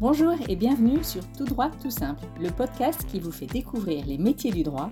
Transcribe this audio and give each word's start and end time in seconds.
Bonjour 0.00 0.34
et 0.48 0.54
bienvenue 0.54 1.02
sur 1.02 1.26
Tout 1.32 1.44
droit 1.44 1.72
tout 1.82 1.90
simple, 1.90 2.24
le 2.40 2.50
podcast 2.50 3.04
qui 3.10 3.18
vous 3.18 3.32
fait 3.32 3.46
découvrir 3.46 4.06
les 4.06 4.16
métiers 4.16 4.52
du 4.52 4.62
droit, 4.62 4.90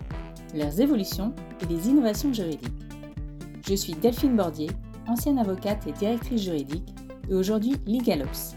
leurs 0.52 0.80
évolutions 0.80 1.32
et 1.62 1.66
les 1.66 1.88
innovations 1.88 2.32
juridiques. 2.32 2.74
Je 3.68 3.76
suis 3.76 3.92
Delphine 3.92 4.34
Bordier, 4.34 4.68
ancienne 5.06 5.38
avocate 5.38 5.86
et 5.86 5.92
directrice 5.92 6.42
juridique, 6.42 6.92
et 7.30 7.34
aujourd'hui 7.34 7.76
LegalOps, 7.86 8.56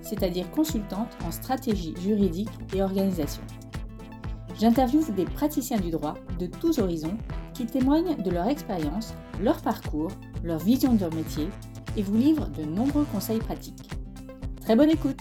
c'est-à-dire 0.00 0.48
consultante 0.52 1.18
en 1.26 1.32
stratégie 1.32 1.96
juridique 2.00 2.52
et 2.72 2.80
organisation. 2.80 3.42
J'interviewe 4.60 5.10
des 5.16 5.24
praticiens 5.24 5.80
du 5.80 5.90
droit 5.90 6.14
de 6.38 6.46
tous 6.46 6.78
horizons 6.78 7.18
qui 7.54 7.66
témoignent 7.66 8.16
de 8.22 8.30
leur 8.30 8.46
expérience, 8.46 9.14
leur 9.42 9.60
parcours, 9.62 10.12
leur 10.44 10.60
vision 10.60 10.94
de 10.94 11.00
leur 11.00 11.12
métier 11.12 11.48
et 11.96 12.02
vous 12.02 12.16
livrent 12.16 12.50
de 12.50 12.62
nombreux 12.62 13.04
conseils 13.12 13.40
pratiques. 13.40 13.90
Très 14.60 14.76
bonne 14.76 14.90
écoute 14.90 15.20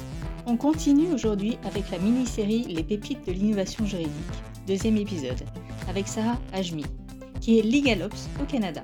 On 0.50 0.56
continue 0.56 1.14
aujourd'hui 1.14 1.58
avec 1.66 1.92
la 1.92 1.98
mini-série 1.98 2.64
Les 2.70 2.82
pépites 2.82 3.28
de 3.28 3.34
l'innovation 3.34 3.86
juridique, 3.86 4.14
deuxième 4.66 4.96
épisode, 4.96 5.44
avec 5.90 6.08
Sarah 6.08 6.40
Ajmi, 6.54 6.86
qui 7.42 7.60
est 7.60 7.64
LegalOps 7.64 8.30
au 8.42 8.46
Canada. 8.46 8.82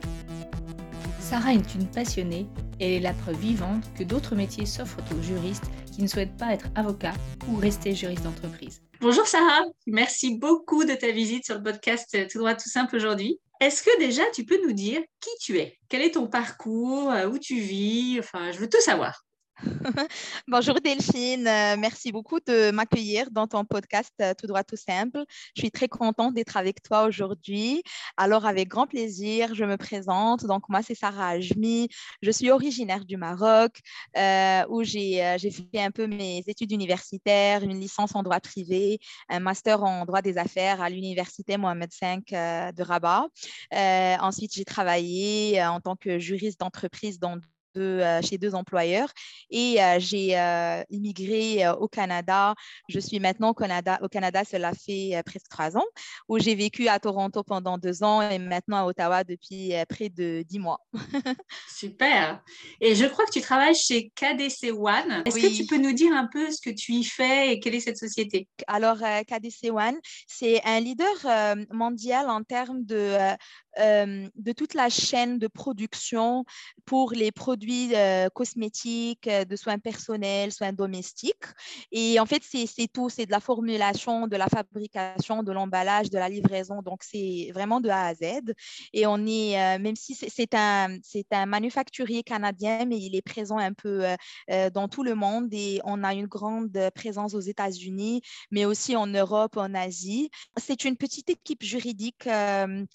Sarah 1.21 1.53
est 1.53 1.73
une 1.73 1.87
passionnée 1.87 2.47
elle 2.81 2.91
est 2.91 2.99
la 2.99 3.13
preuve 3.13 3.39
vivante 3.39 3.85
que 3.97 4.03
d'autres 4.03 4.35
métiers 4.35 4.65
s'offrent 4.65 4.99
aux 5.17 5.21
juristes 5.21 5.63
qui 5.89 6.01
ne 6.01 6.07
souhaitent 6.07 6.35
pas 6.35 6.51
être 6.53 6.67
avocats 6.75 7.13
ou 7.47 7.55
rester 7.55 7.95
juriste 7.95 8.23
d'entreprise. 8.23 8.81
Bonjour 8.99 9.25
Sarah, 9.25 9.63
merci 9.87 10.37
beaucoup 10.37 10.83
de 10.83 10.95
ta 10.95 11.11
visite 11.11 11.45
sur 11.45 11.55
le 11.55 11.63
podcast 11.63 12.17
Tout 12.29 12.39
droit 12.39 12.55
tout 12.55 12.67
simple 12.67 12.97
aujourd'hui. 12.97 13.39
Est-ce 13.61 13.83
que 13.83 13.99
déjà 13.99 14.23
tu 14.33 14.43
peux 14.43 14.61
nous 14.67 14.73
dire 14.73 15.01
qui 15.21 15.29
tu 15.39 15.59
es? 15.59 15.77
Quel 15.87 16.01
est 16.01 16.15
ton 16.15 16.27
parcours? 16.27 17.13
Où 17.31 17.37
tu 17.37 17.55
vis? 17.55 18.19
Enfin, 18.19 18.51
je 18.51 18.59
veux 18.59 18.67
tout 18.67 18.81
savoir. 18.81 19.23
Bonjour 20.47 20.79
Delphine, 20.81 21.47
euh, 21.47 21.77
merci 21.77 22.11
beaucoup 22.11 22.39
de 22.39 22.71
m'accueillir 22.71 23.29
dans 23.31 23.47
ton 23.47 23.65
podcast 23.65 24.11
euh, 24.21 24.33
Tout 24.33 24.47
droit 24.47 24.63
tout 24.63 24.75
simple. 24.75 25.23
Je 25.55 25.61
suis 25.61 25.71
très 25.71 25.87
contente 25.87 26.33
d'être 26.33 26.57
avec 26.57 26.81
toi 26.81 27.03
aujourd'hui. 27.03 27.83
Alors 28.17 28.45
avec 28.45 28.67
grand 28.67 28.87
plaisir, 28.87 29.53
je 29.53 29.63
me 29.63 29.77
présente. 29.77 30.45
Donc 30.45 30.69
moi 30.69 30.81
c'est 30.81 30.95
Sarah 30.95 31.29
Ajmi, 31.29 31.87
je 32.21 32.31
suis 32.31 32.49
originaire 32.49 33.05
du 33.05 33.15
Maroc 33.15 33.79
euh, 34.17 34.63
où 34.69 34.83
j'ai 34.83 35.37
fait 35.37 35.81
un 35.81 35.91
peu 35.91 36.07
mes 36.07 36.43
études 36.47 36.71
universitaires, 36.71 37.63
une 37.63 37.79
licence 37.79 38.15
en 38.15 38.23
droit 38.23 38.39
privé, 38.39 38.99
un 39.29 39.39
master 39.39 39.83
en 39.83 40.05
droit 40.05 40.21
des 40.21 40.37
affaires 40.37 40.81
à 40.81 40.89
l'université 40.89 41.57
Mohamed 41.57 41.91
V 42.01 42.17
de 42.31 42.83
Rabat. 42.83 43.27
ensuite 44.19 44.53
j'ai 44.55 44.65
travaillé 44.65 45.63
en 45.63 45.79
tant 45.79 45.95
que 45.95 46.17
juriste 46.17 46.59
d'entreprise 46.59 47.19
dans 47.19 47.37
euh, 47.75 48.21
chez 48.21 48.37
deux 48.37 48.53
employeurs 48.53 49.09
et 49.49 49.81
euh, 49.81 49.97
j'ai 49.97 50.37
euh, 50.37 50.83
immigré 50.91 51.67
au 51.79 51.87
Canada. 51.87 52.53
Je 52.87 52.99
suis 52.99 53.19
maintenant 53.19 53.49
au 53.49 53.53
Canada. 53.55 53.97
Au 54.03 54.07
Canada, 54.07 54.43
cela 54.43 54.73
fait 54.73 55.21
presque 55.25 55.47
trois 55.49 55.75
ans, 55.75 55.85
où 56.27 56.37
j'ai 56.37 56.53
vécu 56.53 56.87
à 56.87 56.99
Toronto 56.99 57.41
pendant 57.41 57.79
deux 57.79 58.03
ans 58.03 58.21
et 58.21 58.37
maintenant 58.37 58.77
à 58.77 58.85
Ottawa 58.85 59.23
depuis 59.23 59.73
près 59.89 60.09
de 60.09 60.43
dix 60.47 60.59
mois. 60.59 60.79
Super. 61.67 62.43
Et 62.79 62.93
je 62.93 63.05
crois 63.05 63.25
que 63.25 63.31
tu 63.31 63.41
travailles 63.41 63.75
chez 63.75 64.11
KDC 64.15 64.71
One. 64.71 65.23
Est-ce 65.25 65.39
que 65.39 65.55
tu 65.55 65.65
peux 65.65 65.77
nous 65.77 65.93
dire 65.93 66.13
un 66.13 66.27
peu 66.27 66.51
ce 66.51 66.61
que 66.61 66.69
tu 66.69 66.91
y 66.93 67.03
fais 67.03 67.53
et 67.53 67.59
quelle 67.59 67.75
est 67.75 67.79
cette 67.79 67.97
société? 67.97 68.47
Alors, 68.67 68.97
KDC 68.97 69.71
One, 69.71 69.97
c'est 70.27 70.61
un 70.63 70.79
leader 70.79 71.57
mondial 71.71 72.29
en 72.29 72.43
termes 72.43 72.83
de 72.85 73.17
de 73.75 74.51
toute 74.51 74.75
la 74.75 74.89
chaîne 74.89 75.39
de 75.39 75.47
production 75.47 76.45
pour 76.85 77.13
les 77.13 77.31
produits 77.31 77.62
cosmétiques, 78.33 79.29
de 79.29 79.55
soins 79.55 79.79
personnels, 79.79 80.51
soins 80.51 80.73
domestiques. 80.73 81.45
Et 81.91 82.19
en 82.19 82.25
fait, 82.25 82.43
c'est 82.43 82.87
tout, 82.91 83.09
c'est 83.09 83.25
de 83.25 83.31
la 83.31 83.39
formulation, 83.39 84.27
de 84.27 84.37
la 84.37 84.47
fabrication, 84.47 85.43
de 85.43 85.51
l'emballage, 85.51 86.09
de 86.09 86.17
la 86.17 86.29
livraison. 86.29 86.81
Donc, 86.81 87.03
c'est 87.03 87.51
vraiment 87.53 87.81
de 87.81 87.89
A 87.89 88.07
à 88.07 88.13
Z. 88.13 88.53
Et 88.93 89.05
on 89.07 89.25
est, 89.25 89.79
même 89.79 89.95
si 89.95 90.15
c'est 90.15 90.53
un, 90.53 90.97
un 91.31 91.45
manufacturier 91.45 92.23
canadien, 92.23 92.85
mais 92.85 92.97
il 92.99 93.15
est 93.15 93.21
présent 93.21 93.57
un 93.57 93.73
peu 93.73 94.03
dans 94.73 94.87
tout 94.87 95.03
le 95.03 95.15
monde 95.15 95.53
et 95.53 95.81
on 95.83 96.03
a 96.03 96.13
une 96.13 96.27
grande 96.27 96.77
présence 96.95 97.33
aux 97.33 97.39
États-Unis, 97.39 98.21
mais 98.51 98.65
aussi 98.65 98.95
en 98.95 99.07
Europe, 99.07 99.57
en 99.57 99.73
Asie. 99.73 100.29
C'est 100.57 100.85
une 100.85 100.97
petite 100.97 101.29
équipe 101.29 101.63
juridique 101.63 102.27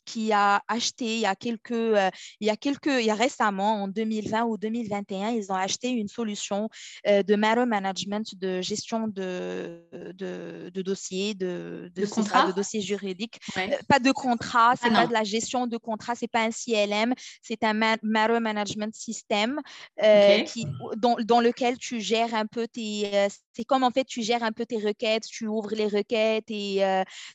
qui 0.04 0.32
a 0.32 0.62
acheté 0.68 1.16
il 1.16 1.20
y 1.20 1.26
a 1.26 1.34
quelques, 1.34 1.72
euh, 1.72 2.10
il 2.40 2.46
y 2.46 2.50
a 2.50 2.56
quelques, 2.56 2.86
il 2.86 3.04
y 3.04 3.10
a 3.10 3.14
récemment, 3.14 3.82
en 3.82 3.88
2020 3.88 4.44
ou 4.44 4.56
2021, 4.58 5.30
ils 5.30 5.50
ont 5.50 5.56
acheté 5.56 5.90
une 5.90 6.08
solution 6.08 6.68
euh, 7.06 7.22
de 7.22 7.34
matter 7.36 7.66
management, 7.66 8.34
de 8.36 8.60
gestion 8.60 9.08
de, 9.08 9.82
de, 9.92 10.70
de 10.70 10.82
dossiers, 10.82 11.34
de, 11.34 11.90
de, 11.94 12.02
de 12.02 12.52
dossiers 12.52 12.80
juridiques. 12.80 13.38
Euh, 13.56 13.68
pas 13.88 13.98
de 13.98 14.12
contrat, 14.12 14.74
c'est 14.80 14.88
ah 14.90 15.02
pas 15.02 15.06
de 15.06 15.12
la 15.12 15.24
gestion 15.24 15.66
de 15.66 15.76
contrat, 15.76 16.14
c'est 16.14 16.28
pas 16.28 16.42
un 16.42 16.50
CLM, 16.50 17.14
c'est 17.42 17.64
un 17.64 17.74
matter 17.74 18.40
management 18.40 18.94
system 18.94 19.60
qui, 20.46 20.66
dans, 20.96 21.16
dans, 21.24 21.40
lequel 21.40 21.78
tu 21.78 22.00
gères 22.00 22.34
un 22.34 22.46
peu 22.46 22.66
tes, 22.66 23.28
c'est 23.52 23.64
comme 23.64 23.84
en 23.84 23.90
fait 23.90 24.04
tu 24.04 24.22
gères 24.22 24.42
un 24.42 24.52
peu 24.52 24.66
tes 24.66 24.78
requêtes, 24.78 25.24
tu 25.24 25.46
ouvres 25.46 25.74
les 25.74 25.86
requêtes 25.86 26.50
et 26.50 26.82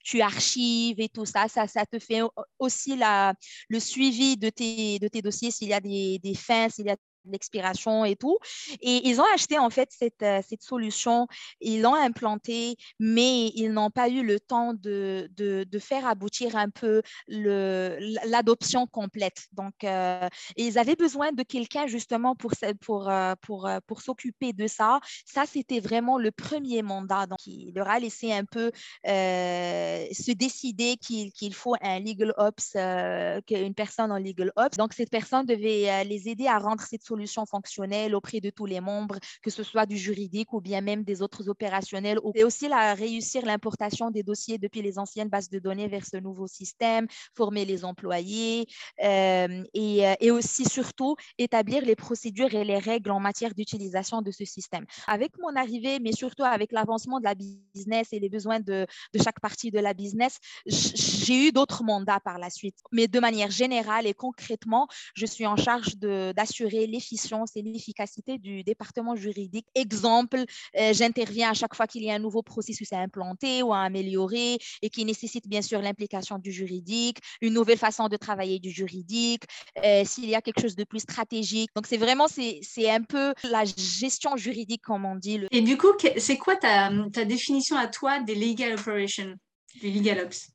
tu 0.04 0.22
archives 0.22 1.00
et 1.00 1.10
tout 1.10 1.26
ça. 1.26 1.48
Ça, 1.48 1.68
ça 1.68 1.86
te 1.86 2.00
fait 2.00 2.22
aussi 2.60 2.96
la, 2.96 3.34
le 3.70 3.80
suivi 3.80 4.38
de 4.38 4.50
tes, 4.50 5.00
de 5.00 5.08
tes 5.08 5.22
dossiers, 5.22 5.52
s'il 5.52 5.70
y 5.70 5.74
a 5.74 5.80
des, 5.80 6.20
des 6.20 6.36
fins, 6.36 6.70
s'il 6.70 6.86
y 6.86 6.90
a 6.90 6.98
l'expiration 7.26 8.06
et 8.06 8.16
tout. 8.16 8.38
Et 8.82 9.08
ils 9.08 9.20
ont 9.22 9.26
acheté 9.34 9.58
en 9.58 9.70
fait 9.70 9.90
cette, 9.92 10.24
euh, 10.24 10.42
cette 10.48 10.62
solution, 10.62 11.28
ils 11.62 11.82
l'ont 11.82 11.96
implantée, 11.96 12.76
mais 13.00 13.48
ils 13.56 13.70
n'ont 13.70 13.90
pas 13.90 14.10
eu 14.10 14.24
le 14.24 14.40
temps 14.40 14.74
de, 14.74 15.30
de, 15.36 15.64
de 15.64 15.80
faire 15.80 16.06
aboutir 16.08 16.56
un 16.56 16.70
peu 16.70 17.02
l'adoption 17.28 18.88
complète. 18.88 19.48
Donc, 19.54 19.84
euh, 19.84 20.28
ils 20.58 20.78
avaient 20.78 20.96
besoin 20.96 21.32
de 21.32 21.44
quelqu'un 21.44 21.88
justement 21.88 22.36
pour, 22.36 22.52
pour, 22.82 23.10
euh, 23.10 23.34
pour, 23.42 23.70
pour 23.88 24.02
s'occuper 24.02 24.54
de 24.54 24.68
ça. 24.68 25.00
Ça, 25.26 25.46
c'était 25.46 25.80
vraiment 25.80 26.18
le 26.18 26.32
premier 26.32 26.82
mandat. 26.82 27.26
Donc, 27.28 27.40
il 27.46 27.74
leur 27.74 27.88
a 27.88 28.00
laissé 28.00 28.32
un 28.34 28.46
peu 28.46 28.72
se 29.06 30.32
décider 30.32 30.98
qu'il 30.98 31.54
faut 31.54 31.76
un 31.82 32.00
legal 32.00 32.34
ops, 32.38 32.76
une 32.76 33.74
personne 33.76 34.12
en 34.12 34.18
legal 34.18 34.52
ops. 34.56 34.78
Donc, 34.78 34.94
cette 34.94 35.10
personne 35.10 35.46
devait 35.46 36.04
les 36.04 36.30
aider 36.30 36.48
à 36.48 36.60
rendre 36.60 36.82
cette 36.82 37.04
solution 37.04 37.13
solutions 37.14 37.46
fonctionnelles 37.46 38.16
auprès 38.16 38.40
de 38.40 38.50
tous 38.50 38.66
les 38.66 38.82
membres, 38.82 39.18
que 39.44 39.52
ce 39.58 39.64
soit 39.64 39.86
du 39.86 39.98
juridique 39.98 40.52
ou 40.54 40.60
bien 40.62 40.82
même 40.82 41.04
des 41.04 41.22
autres 41.22 41.48
opérationnels. 41.48 42.20
Et 42.36 42.44
aussi 42.44 42.68
la, 42.68 42.96
réussir 42.96 43.46
l'importation 43.46 44.10
des 44.10 44.24
dossiers 44.24 44.58
depuis 44.58 44.82
les 44.82 44.98
anciennes 44.98 45.30
bases 45.30 45.50
de 45.50 45.60
données 45.60 45.88
vers 45.88 46.06
ce 46.06 46.18
nouveau 46.18 46.48
système, 46.48 47.06
former 47.36 47.66
les 47.66 47.86
employés 47.86 48.66
euh, 49.04 49.64
et, 49.74 50.08
euh, 50.08 50.16
et, 50.20 50.32
aussi 50.32 50.66
surtout 50.66 51.16
établir 51.38 51.86
les 51.86 51.96
procédures 51.96 52.54
et 52.54 52.66
les 52.72 52.80
règles 52.80 53.12
en 53.12 53.20
matière 53.20 53.54
d'utilisation 53.54 54.22
de 54.22 54.32
ce 54.32 54.46
système. 54.46 54.86
Avec 55.08 55.32
mon 55.40 55.56
arrivée, 55.56 56.00
mais 56.00 56.14
surtout 56.14 56.44
avec 56.44 56.72
l'avancement 56.72 57.20
de 57.20 57.26
la 57.26 57.36
business 57.36 58.08
et 58.12 58.20
les 58.20 58.30
besoins 58.30 58.60
de, 58.60 58.88
de 59.14 59.24
chaque 59.24 59.40
partie 59.40 59.70
de 59.70 59.80
la 59.80 59.94
business, 59.94 60.40
j'ai 60.66 61.48
eu 61.48 61.52
d'autres 61.52 61.84
mandats 61.84 62.20
par 62.20 62.38
la 62.40 62.50
suite. 62.50 62.78
Mais 62.92 63.08
de 63.08 63.20
manière 63.20 63.52
générale 63.52 64.08
et 64.08 64.14
concrètement, 64.14 64.88
je 65.16 65.26
suis 65.26 65.46
en 65.46 65.58
charge 65.58 65.96
d'assurer 65.98 66.88
les 66.88 67.03
l'efficience 67.04 67.52
et 67.56 67.62
l'efficacité 67.62 68.38
du 68.38 68.64
département 68.64 69.16
juridique. 69.16 69.68
Exemple, 69.76 70.44
euh, 70.80 70.94
j'interviens 70.94 71.52
à 71.52 71.54
chaque 71.54 71.76
fois 71.76 71.88
qu'il 71.88 72.04
y 72.04 72.10
a 72.10 72.16
un 72.16 72.20
nouveau 72.20 72.42
processus 72.42 72.94
à 72.94 73.00
implanter 73.00 73.62
ou 73.62 73.74
à 73.74 73.82
améliorer 73.82 74.58
et 74.82 74.90
qui 74.90 75.04
nécessite 75.04 75.48
bien 75.48 75.62
sûr 75.62 75.82
l'implication 75.82 76.38
du 76.40 76.52
juridique, 76.52 77.18
une 77.42 77.54
nouvelle 77.54 77.78
façon 77.78 78.08
de 78.08 78.18
travailler 78.18 78.60
du 78.60 78.70
juridique, 78.70 79.44
euh, 79.84 80.04
s'il 80.06 80.30
y 80.30 80.36
a 80.36 80.42
quelque 80.42 80.62
chose 80.62 80.76
de 80.76 80.86
plus 80.86 81.02
stratégique. 81.02 81.72
Donc, 81.76 81.88
c'est 81.88 81.98
vraiment, 81.98 82.28
c'est 82.28 82.90
un 82.90 83.02
peu 83.02 83.34
la 83.44 83.66
gestion 83.66 84.38
juridique, 84.38 84.82
comme 84.82 85.06
on 85.06 85.16
dit. 85.16 85.42
Et 85.52 85.62
du 85.62 85.78
coup, 85.78 85.92
c'est 86.18 86.38
quoi 86.38 86.56
ta, 86.56 86.92
ta 87.12 87.26
définition 87.26 87.76
à 87.76 87.88
toi 87.88 88.20
des 88.20 88.36
legal 88.36 88.74
operations, 88.80 89.34
des 89.82 89.92
legal 89.92 90.20
ops? 90.26 90.48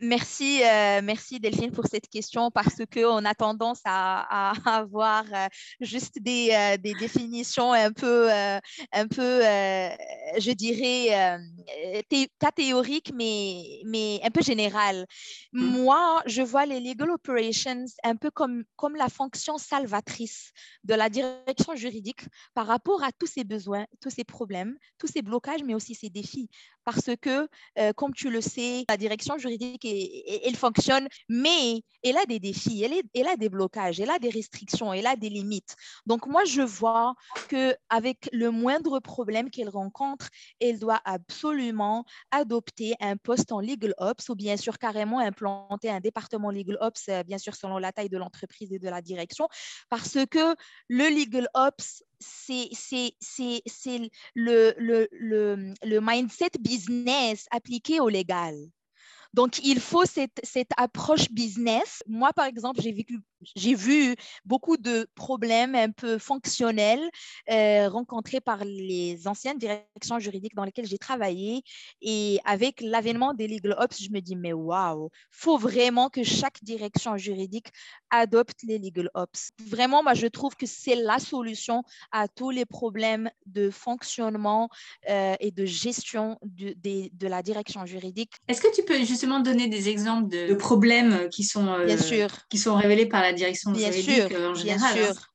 Merci, 0.00 0.60
euh, 0.64 1.00
merci 1.04 1.38
Delphine 1.38 1.70
pour 1.70 1.86
cette 1.86 2.08
question 2.08 2.50
parce 2.50 2.80
qu'on 2.92 3.24
a 3.24 3.34
tendance 3.34 3.80
à, 3.84 4.52
avoir 4.66 5.24
euh, 5.32 5.46
juste 5.80 6.20
des, 6.20 6.50
euh, 6.50 6.76
des, 6.78 6.94
définitions 6.94 7.72
un 7.72 7.92
peu, 7.92 8.28
un 8.30 9.08
peu 9.08 9.40
je 9.42 10.50
dirais, 10.52 11.38
pas 12.40 12.50
théoriques, 12.50 13.12
mais, 13.14 13.82
mais 13.86 14.20
un 14.24 14.30
peu 14.30 14.42
générales. 14.42 15.06
Mmh. 15.52 15.64
Moi, 15.64 16.22
je 16.26 16.42
vois 16.42 16.66
les 16.66 16.80
legal 16.80 17.10
operations 17.10 17.84
un 18.02 18.16
peu 18.16 18.30
comme, 18.30 18.64
comme 18.76 18.96
la 18.96 19.08
fonction 19.08 19.58
salvatrice 19.58 20.52
de 20.82 20.94
la 20.94 21.08
direction 21.08 21.76
juridique 21.76 22.22
par 22.54 22.66
rapport 22.66 23.04
à 23.04 23.12
tous 23.12 23.26
ces 23.26 23.44
besoins, 23.44 23.86
tous 24.00 24.10
ces 24.10 24.24
problèmes, 24.24 24.76
tous 24.98 25.06
ces 25.06 25.22
blocages, 25.22 25.62
mais 25.64 25.74
aussi 25.74 25.94
ces 25.94 26.10
défis. 26.10 26.50
Parce 26.84 27.10
que, 27.20 27.48
comme 27.92 28.12
tu 28.12 28.28
le 28.28 28.40
sais, 28.40 28.84
la 28.88 28.96
direction 28.96 29.38
juridique, 29.38 29.83
elle 29.84 30.56
fonctionne, 30.56 31.08
mais 31.28 31.82
elle 32.02 32.16
a 32.16 32.26
des 32.26 32.40
défis, 32.40 32.82
elle, 33.14 33.28
a 33.28 33.36
des 33.36 33.48
blocages, 33.48 34.00
elle 34.00 34.10
a 34.10 34.18
des 34.18 34.30
restrictions, 34.30 34.92
elle 34.92 35.06
a 35.06 35.16
des 35.16 35.28
limites. 35.28 35.74
Donc, 36.06 36.26
moi, 36.26 36.44
je 36.44 36.62
vois 36.62 37.14
qu'avec 37.48 38.28
le 38.32 38.50
moindre 38.50 39.00
problème 39.00 39.50
qu'elle 39.50 39.68
rencontre, 39.68 40.28
elle 40.60 40.78
doit 40.78 41.00
absolument 41.04 42.04
adopter 42.30 42.94
un 43.00 43.16
poste 43.16 43.52
en 43.52 43.60
legal 43.60 43.94
ops 43.98 44.28
ou 44.28 44.34
bien 44.34 44.56
sûr 44.56 44.78
carrément 44.78 45.18
implanter 45.18 45.90
un 45.90 46.00
département 46.00 46.50
legal 46.50 46.78
ops, 46.80 47.08
euh, 47.08 47.22
bien 47.22 47.38
sûr 47.38 47.54
selon 47.54 47.78
la 47.78 47.92
taille 47.92 48.08
de 48.08 48.18
l'entreprise 48.18 48.72
et 48.72 48.78
de 48.78 48.88
la 48.88 49.00
direction, 49.00 49.48
parce 49.88 50.18
que 50.30 50.54
le 50.88 51.08
legal 51.08 51.48
ops 51.54 52.02
c'est 52.20 52.70
le, 54.34 54.74
le 54.78 56.00
mindset 56.00 56.50
business 56.60 57.46
appliqué 57.50 58.00
au 58.00 58.08
légal. 58.08 58.54
Donc, 59.34 59.58
il 59.64 59.80
faut 59.80 60.04
cette, 60.04 60.70
approche 60.76 61.28
business. 61.32 62.04
Moi, 62.06 62.32
par 62.32 62.46
exemple, 62.46 62.80
j'ai 62.80 62.92
vécu 62.92 63.18
j'ai 63.56 63.74
vu 63.74 64.16
beaucoup 64.44 64.76
de 64.76 65.06
problèmes 65.14 65.74
un 65.74 65.90
peu 65.90 66.18
fonctionnels 66.18 67.08
euh, 67.50 67.88
rencontrés 67.88 68.40
par 68.40 68.64
les 68.64 69.26
anciennes 69.26 69.58
directions 69.58 70.18
juridiques 70.18 70.54
dans 70.54 70.64
lesquelles 70.64 70.86
j'ai 70.86 70.98
travaillé. 70.98 71.62
Et 72.00 72.38
avec 72.44 72.80
l'avènement 72.80 73.34
des 73.34 73.48
legal 73.48 73.74
ops, 73.78 74.02
je 74.02 74.10
me 74.10 74.20
dis, 74.20 74.36
mais 74.36 74.52
waouh, 74.52 75.10
faut 75.30 75.58
vraiment 75.58 76.08
que 76.08 76.22
chaque 76.22 76.62
direction 76.62 77.16
juridique 77.16 77.68
adopte 78.10 78.62
les 78.62 78.78
legal 78.78 79.10
ops. 79.14 79.50
Vraiment, 79.66 80.02
moi, 80.02 80.14
je 80.14 80.26
trouve 80.26 80.54
que 80.56 80.66
c'est 80.66 80.94
la 80.94 81.18
solution 81.18 81.82
à 82.12 82.28
tous 82.28 82.50
les 82.50 82.64
problèmes 82.64 83.30
de 83.46 83.70
fonctionnement 83.70 84.68
euh, 85.08 85.34
et 85.40 85.50
de 85.50 85.64
gestion 85.64 86.38
de, 86.42 86.74
de, 87.12 87.26
la 87.26 87.42
direction 87.42 87.84
juridique. 87.86 88.32
Est-ce 88.48 88.60
que 88.60 88.74
tu 88.74 88.82
peux 88.84 88.98
justement 89.04 89.40
donner 89.40 89.68
des 89.68 89.88
exemples 89.88 90.28
de, 90.28 90.54
problèmes 90.54 91.28
qui 91.30 91.44
sont, 91.44 91.66
euh, 91.66 91.96
qui 92.48 92.58
sont 92.58 92.74
révélés 92.74 93.06
par 93.06 93.22
la 93.22 93.32
direction 93.34 93.72
bien 93.72 93.92
sûr, 93.92 94.28
euh, 94.30 94.50
en 94.50 94.54
général. 94.54 94.94
Bien 94.94 95.04
hein. 95.04 95.12
sûr. 95.12 95.28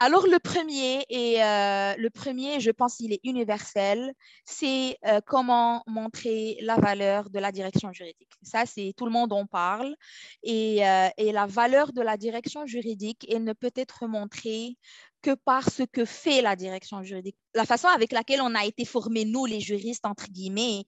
Alors 0.00 0.26
le 0.26 0.38
premier 0.40 1.04
et 1.08 1.42
euh, 1.42 1.94
le 1.96 2.10
premier, 2.10 2.58
je 2.60 2.70
pense, 2.70 2.98
il 2.98 3.12
est 3.12 3.20
universel. 3.22 4.12
C'est 4.44 4.98
euh, 5.06 5.20
comment 5.24 5.82
montrer 5.86 6.58
la 6.60 6.76
valeur 6.76 7.30
de 7.30 7.38
la 7.38 7.52
direction 7.52 7.92
juridique. 7.92 8.32
Ça, 8.42 8.66
c'est 8.66 8.92
tout 8.96 9.06
le 9.06 9.12
monde 9.12 9.32
en 9.32 9.46
parle. 9.46 9.94
Et, 10.42 10.80
et, 11.16 11.32
la 11.32 11.46
valeur 11.46 11.92
de 11.92 12.02
la 12.02 12.16
direction 12.16 12.66
juridique, 12.66 13.24
elle 13.30 13.44
ne 13.44 13.52
peut 13.52 13.72
être 13.76 14.06
montrée 14.06 14.76
que 15.22 15.34
par 15.34 15.70
ce 15.70 15.84
que 15.84 16.04
fait 16.04 16.42
la 16.42 16.54
direction 16.54 17.02
juridique. 17.02 17.36
La 17.54 17.64
façon 17.64 17.88
avec 17.88 18.12
laquelle 18.12 18.42
on 18.42 18.54
a 18.54 18.66
été 18.66 18.84
formés, 18.84 19.24
nous, 19.24 19.46
les 19.46 19.60
juristes, 19.60 20.04
entre 20.04 20.26
guillemets, 20.26 20.84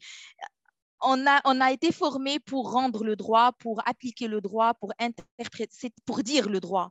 on 1.07 1.27
a, 1.27 1.41
on 1.45 1.61
a 1.61 1.73
été 1.73 1.93
formé 1.93 2.39
pour 2.41 2.73
rendre 2.73 3.05
le 3.05 3.17
droit, 3.17 3.53
pour 3.61 3.81
appliquer 3.89 4.29
le 4.29 4.41
droit, 4.41 4.75
pour 4.75 4.93
interpréter, 4.99 5.93
pour 6.05 6.23
dire 6.23 6.49
le 6.49 6.61
droit. 6.61 6.91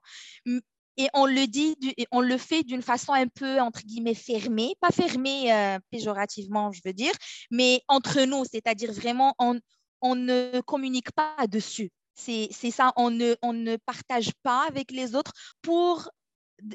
Et 0.98 1.10
on 1.14 1.26
le 1.26 1.46
dit, 1.46 1.76
on 2.12 2.22
le 2.22 2.38
fait 2.38 2.64
d'une 2.64 2.82
façon 2.82 3.12
un 3.12 3.28
peu, 3.28 3.60
entre 3.60 3.82
guillemets, 3.82 4.14
fermée, 4.16 4.76
pas 4.80 4.92
fermée 4.92 5.52
euh, 5.54 5.78
péjorativement, 5.92 6.72
je 6.72 6.80
veux 6.86 6.94
dire, 6.94 7.12
mais 7.52 7.82
entre 7.90 8.22
nous, 8.22 8.46
c'est-à-dire 8.46 8.94
vraiment, 8.94 9.36
on, 9.38 9.60
on 10.02 10.16
ne 10.16 10.62
communique 10.62 11.12
pas 11.12 11.48
dessus. 11.48 11.92
C'est 12.16 12.50
ça, 12.72 12.94
on 12.96 13.10
ne, 13.10 13.36
on 13.42 13.52
ne 13.52 13.76
partage 13.76 14.32
pas 14.42 14.66
avec 14.68 14.90
les 14.92 15.16
autres 15.16 15.34
pour 15.62 16.10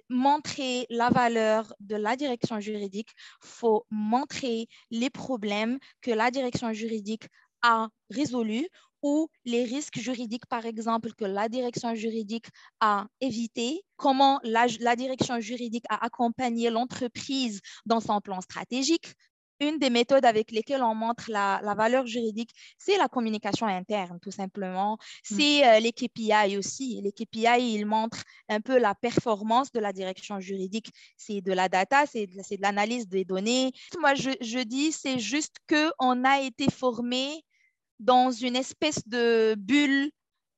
montrer 0.08 0.86
la 0.90 1.10
valeur 1.10 1.74
de 1.80 1.96
la 1.96 2.16
direction 2.16 2.60
juridique, 2.60 3.10
faut 3.40 3.86
montrer 3.90 4.66
les 4.90 5.10
problèmes 5.10 5.78
que 6.00 6.10
la 6.10 6.30
direction 6.30 6.72
juridique 6.72 7.26
a 7.62 7.88
résolus 8.10 8.68
ou 9.02 9.28
les 9.44 9.64
risques 9.64 9.98
juridiques, 9.98 10.46
par 10.46 10.66
exemple, 10.66 11.12
que 11.14 11.24
la 11.24 11.48
direction 11.48 11.94
juridique 11.94 12.46
a 12.80 13.06
évité, 13.20 13.82
comment 13.96 14.40
la, 14.42 14.66
la 14.80 14.96
direction 14.96 15.40
juridique 15.40 15.84
a 15.88 16.04
accompagné 16.04 16.70
l'entreprise 16.70 17.60
dans 17.86 18.00
son 18.00 18.20
plan 18.20 18.40
stratégique, 18.40 19.14
une 19.60 19.78
des 19.78 19.90
méthodes 19.90 20.24
avec 20.24 20.50
lesquelles 20.50 20.82
on 20.82 20.94
montre 20.94 21.24
la, 21.28 21.60
valeur 21.76 22.06
juridique, 22.06 22.50
c'est 22.78 22.96
la 22.96 23.08
communication 23.08 23.66
interne, 23.66 24.18
tout 24.20 24.30
simplement. 24.30 24.94
Mm. 24.94 24.96
C'est 25.34 25.68
euh, 25.68 25.80
les 25.80 25.92
KPI 25.92 26.56
aussi. 26.56 27.00
Les 27.02 27.12
KPI, 27.12 27.74
ils 27.74 27.86
montrent 27.86 28.24
un 28.48 28.60
peu 28.60 28.78
la 28.78 28.94
performance 28.94 29.70
de 29.72 29.80
la 29.80 29.92
direction 29.92 30.40
juridique. 30.40 30.90
C'est 31.16 31.40
de 31.40 31.52
la 31.52 31.68
data, 31.68 32.06
c'est 32.06 32.26
de, 32.26 32.34
de 32.36 32.62
l'analyse 32.62 33.08
des 33.08 33.24
données. 33.24 33.72
Moi, 34.00 34.14
je, 34.14 34.30
je 34.40 34.58
dis, 34.60 34.92
c'est 34.92 35.18
juste 35.18 35.56
qu'on 35.68 36.24
a 36.24 36.40
été 36.40 36.70
formé 36.70 37.44
dans 37.98 38.30
une 38.30 38.56
espèce 38.56 39.06
de 39.06 39.54
bulle 39.58 40.10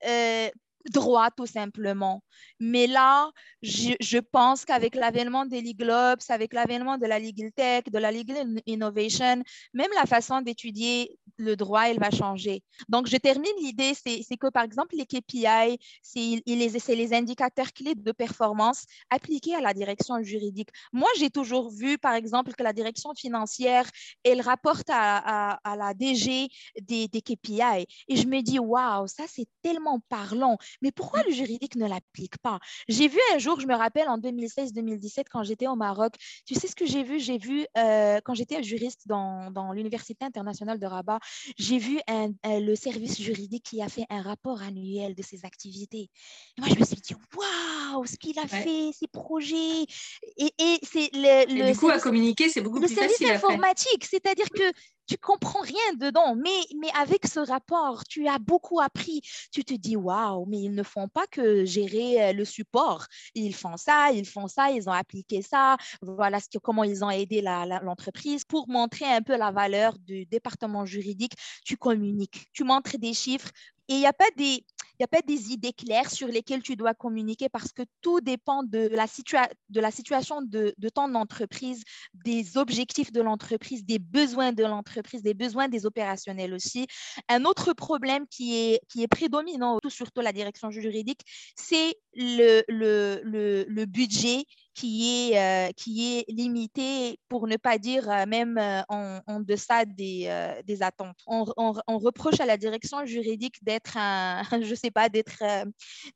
euh, 0.06 0.48
droit 0.90 1.30
tout 1.30 1.46
simplement. 1.46 2.22
Mais 2.60 2.86
là, 2.86 3.30
je, 3.62 4.18
pense 4.18 4.64
qu'avec 4.64 4.94
l'avènement 4.94 5.46
des 5.46 5.60
Legal 5.60 6.14
Ops, 6.14 6.30
avec 6.30 6.52
l'avènement 6.52 6.98
de 6.98 7.06
la 7.06 7.18
Legal 7.18 7.52
Tech, 7.52 7.84
de 7.92 7.98
la 7.98 8.10
Legal 8.12 8.60
Innovation, 8.66 9.42
même 9.72 9.90
la 9.94 10.06
façon 10.06 10.40
d'étudier 10.40 11.18
le 11.36 11.56
droit, 11.56 11.88
elle 11.88 11.98
va 11.98 12.10
changer. 12.10 12.62
Donc, 12.88 13.06
je 13.06 13.16
termine 13.16 13.52
l'idée, 13.60 13.92
c'est 13.94 14.36
que 14.36 14.48
par 14.50 14.64
exemple, 14.64 14.96
les 14.96 15.06
KPI, 15.06 15.78
c'est 16.02 16.42
les, 16.46 16.94
les 16.96 17.14
indicateurs 17.14 17.72
clés 17.72 17.94
de 17.94 18.12
performance 18.12 18.84
appliqués 19.10 19.54
à 19.54 19.60
la 19.60 19.74
direction 19.74 20.22
juridique. 20.22 20.70
Moi, 20.92 21.08
j'ai 21.18 21.30
toujours 21.30 21.70
vu, 21.70 21.98
par 21.98 22.14
exemple, 22.14 22.52
que 22.52 22.62
la 22.62 22.72
direction 22.72 23.12
financière, 23.14 23.88
elle 24.24 24.40
rapporte 24.40 24.88
à, 24.90 25.58
la 25.64 25.94
DG 25.94 26.48
des, 26.80 27.08
KPI. 27.08 27.86
Et 28.08 28.16
je 28.16 28.26
me 28.26 28.40
dis, 28.42 28.58
waouh, 28.58 29.06
ça, 29.06 29.24
c'est 29.28 29.46
tellement 29.62 30.00
parlant. 30.08 30.58
Mais 30.80 30.92
pourquoi 30.92 31.22
le 31.24 31.32
juridique 31.32 31.76
ne 31.76 31.86
l'applique 31.86 32.38
pas? 32.38 32.58
J'ai 32.88 33.08
vu 33.08 33.18
un 33.34 33.38
jour, 33.38 33.60
je 33.60 33.66
me 33.66 33.74
rappelle 33.74 34.08
en 34.08 34.18
2016-2017, 34.18 35.24
quand 35.30 35.42
j'étais 35.42 35.66
au 35.66 35.76
Maroc, 35.76 36.14
tu 36.46 36.54
sais 36.54 36.68
ce 36.68 36.76
que 36.76 36.86
j'ai 36.86 37.02
vu? 37.02 37.20
J'ai 37.20 37.38
vu, 37.38 37.66
euh, 37.78 38.20
quand 38.24 38.34
j'étais 38.34 38.62
juriste 38.62 39.06
dans 39.06 39.72
l'Université 39.72 40.24
internationale 40.24 40.78
de 40.78 40.86
Rabat, 40.86 41.18
j'ai 41.56 41.78
vu 41.78 42.00
un, 42.08 42.30
le 42.44 42.74
service 42.74 43.20
juridique 43.20 43.64
qui 43.64 43.82
a 43.82 43.88
fait 43.88 44.06
un 44.10 44.22
rapport 44.22 44.62
annuel 44.62 45.14
de 45.14 45.22
ses 45.22 45.44
activités. 45.44 46.10
Et 46.56 46.60
moi, 46.60 46.68
je 46.68 46.78
me 46.78 46.84
suis 46.84 46.96
dit, 46.96 47.14
waouh, 47.36 48.06
ce 48.06 48.16
qu'il 48.16 48.38
a 48.38 48.46
fait, 48.46 48.90
ses 48.92 49.08
projets. 49.08 49.82
Et, 50.36 50.52
et 50.58 50.78
c'est 50.82 51.10
le, 51.12 51.54
le, 51.54 51.72
du 51.72 51.78
coup, 51.78 51.88
à 51.88 51.98
communiquer, 51.98 52.48
c'est 52.48 52.60
beaucoup 52.60 52.80
plus 52.80 52.88
facile. 52.88 53.26
Le 53.26 53.26
service 53.26 53.44
informatique, 53.44 54.04
c'est-à-dire 54.04 54.48
que 54.50 54.72
tu 55.06 55.16
comprends 55.18 55.60
rien 55.60 55.94
dedans, 55.98 56.34
mais, 56.34 56.90
avec 56.94 57.26
ce 57.26 57.40
rapport, 57.40 58.04
tu 58.04 58.28
as 58.28 58.38
beaucoup 58.38 58.80
appris. 58.80 59.20
Tu 59.52 59.64
te 59.64 59.74
dis, 59.74 59.96
waouh, 59.96 60.46
mais 60.46 60.60
ils 60.60 60.74
ne 60.74 60.82
font 60.82 61.08
pas 61.08 61.26
que 61.26 61.64
gérer 61.64 62.30
euh, 62.30 62.32
le 62.32 62.44
support. 62.44 63.06
Ils 63.34 63.54
font 63.54 63.76
ça, 63.76 64.10
ils 64.12 64.26
font 64.26 64.48
ça, 64.48 64.70
ils 64.70 64.88
ont 64.88 64.92
appliqué 64.92 65.42
ça. 65.42 65.76
Voilà 66.02 66.38
comment 66.62 66.84
ils 66.84 67.04
ont 67.04 67.10
aidé 67.10 67.42
l'entreprise. 67.42 68.44
Pour 68.44 68.68
montrer 68.68 69.06
un 69.06 69.22
peu 69.22 69.36
la 69.36 69.50
valeur 69.50 69.98
du 69.98 70.26
département 70.26 70.84
juridique, 70.84 71.34
tu 71.64 71.76
communiques, 71.76 72.46
tu 72.52 72.64
montres 72.64 72.98
des 72.98 73.14
chiffres. 73.14 73.50
Et 73.88 73.94
il 73.94 73.98
n'y 73.98 74.06
a 74.06 74.12
pas 74.12 74.30
des, 74.36 74.64
n'y 75.02 75.04
a 75.04 75.08
pas 75.08 75.22
des 75.22 75.52
idées 75.52 75.72
claires 75.72 76.10
sur 76.10 76.28
lesquelles 76.28 76.62
tu 76.62 76.76
dois 76.76 76.94
communiquer 76.94 77.48
parce 77.48 77.72
que 77.72 77.82
tout 78.00 78.20
dépend 78.20 78.62
de 78.62 78.88
la, 78.92 79.06
de 79.68 79.80
la 79.80 79.90
situation 79.90 80.42
de, 80.42 80.74
ton 80.94 81.14
entreprise, 81.14 81.82
des 82.14 82.56
objectifs 82.56 83.12
de 83.12 83.20
l'entreprise, 83.20 83.84
des 83.84 83.98
besoins 83.98 84.52
de 84.52 84.64
l'entreprise, 84.64 85.22
des 85.22 85.34
besoins 85.34 85.68
des 85.68 85.86
opérationnels 85.86 86.54
aussi. 86.54 86.86
Un 87.28 87.44
autre 87.44 87.72
problème 87.72 88.26
qui 88.28 88.56
est, 88.56 88.80
qui 88.88 89.02
est 89.02 89.08
prédominant, 89.08 89.78
surtout 89.88 90.20
la 90.20 90.32
direction 90.32 90.70
juridique, 90.70 91.20
c'est 91.56 91.96
le 92.14 93.84
budget 93.84 94.44
qui 94.74 95.30
est, 95.32 95.38
euh, 95.38 95.72
qui 95.76 96.18
est 96.18 96.24
limité, 96.28 97.18
pour 97.28 97.46
ne 97.46 97.56
pas 97.56 97.78
dire 97.78 98.08
euh, 98.08 98.24
même 98.26 98.56
euh, 98.58 98.82
en, 98.88 99.20
en, 99.26 99.40
deçà 99.40 99.84
des, 99.84 100.60
des 100.66 100.82
attentes. 100.82 101.16
On, 101.26 101.44
on, 101.56 101.98
reproche 101.98 102.40
à 102.40 102.46
la 102.46 102.56
direction 102.56 103.04
juridique 103.04 103.62
d'être 103.62 103.96
un, 103.96 104.42
je 104.62 104.74
sais 104.74 104.90
pas, 104.90 105.08
d'être 105.08 105.42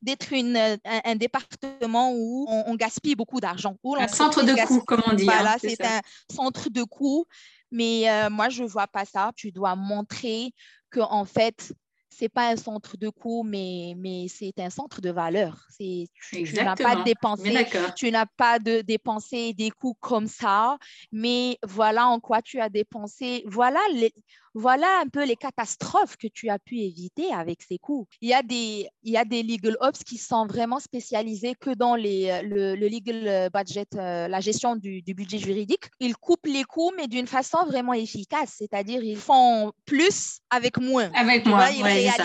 d'être 0.01 0.33
une 0.33 0.57
un, 0.57 1.15
département 1.15 2.11
où 2.13 2.47
on, 2.49 2.75
gaspille 2.75 3.15
beaucoup 3.15 3.39
d'argent. 3.39 3.75
Un 3.97 4.07
centre 4.07 4.43
de 4.43 4.53
coût, 4.65 4.81
comme 4.81 5.03
on 5.05 5.13
dit. 5.13 5.23
Hein, 5.29 5.33
voilà, 5.33 5.57
c'est 5.59 5.83
un 5.83 6.01
centre 6.33 6.69
de 6.69 6.83
coût. 6.83 7.25
Mais 7.71 8.05
moi, 8.29 8.49
je 8.49 8.63
vois 8.63 8.87
pas 8.87 9.05
ça. 9.05 9.31
Tu 9.35 9.51
dois 9.51 9.75
montrer 9.75 10.53
que 10.89 10.99
en 10.99 11.25
fait, 11.25 11.73
c'est 12.17 12.29
pas 12.29 12.49
un 12.49 12.55
centre 12.55 12.97
de 12.97 13.09
coût, 13.09 13.43
mais, 13.43 13.93
mais 13.95 14.25
c'est 14.27 14.59
un 14.59 14.71
centre 14.71 15.01
de 15.01 15.11
valeur. 15.11 15.67
Tu, 15.79 16.07
tu 16.31 16.53
n'as 16.55 16.75
pas 16.75 17.03
dépensé, 17.03 17.67
tu 17.95 18.09
n'as 18.09 18.25
pas 18.25 18.57
de 18.57 18.81
dépenser 18.81 19.53
des 19.53 19.69
coûts 19.69 19.95
comme 19.99 20.27
ça, 20.27 20.79
mais 21.11 21.59
voilà 21.63 22.07
en 22.07 22.19
quoi 22.19 22.41
tu 22.41 22.59
as 22.59 22.69
dépensé. 22.69 23.43
Voilà 23.45 23.79
les, 23.93 24.11
voilà 24.53 24.87
un 25.01 25.07
peu 25.07 25.25
les 25.25 25.35
catastrophes 25.35 26.17
que 26.17 26.27
tu 26.27 26.49
as 26.49 26.59
pu 26.59 26.79
éviter 26.79 27.33
avec 27.33 27.61
ces 27.61 27.77
coûts. 27.77 28.07
Il 28.21 28.29
y 28.29 28.33
a 28.33 28.43
des, 28.43 28.87
il 29.03 29.13
y 29.13 29.17
a 29.17 29.25
des 29.25 29.43
legal 29.43 29.77
ops 29.81 30.03
qui 30.03 30.17
sont 30.17 30.45
vraiment 30.45 30.79
spécialisés 30.79 31.55
que 31.55 31.71
dans 31.71 31.95
les, 31.95 32.41
le, 32.43 32.75
legal 32.75 33.49
budget, 33.53 33.85
euh, 33.95 34.27
la 34.27 34.39
gestion 34.39 34.75
du, 34.75 35.01
budget 35.13 35.37
juridique. 35.37 35.89
Ils 35.99 36.15
coupent 36.15 36.45
les 36.45 36.63
coûts, 36.63 36.91
mais 36.95 37.07
d'une 37.07 37.27
façon 37.27 37.65
vraiment 37.65 37.93
efficace, 37.93 38.55
c'est-à-dire 38.57 39.03
ils 39.03 39.17
font 39.17 39.71
plus 39.85 40.39
avec 40.49 40.77
moins. 40.77 41.11
Avec 41.13 41.45
moins, 41.45 41.67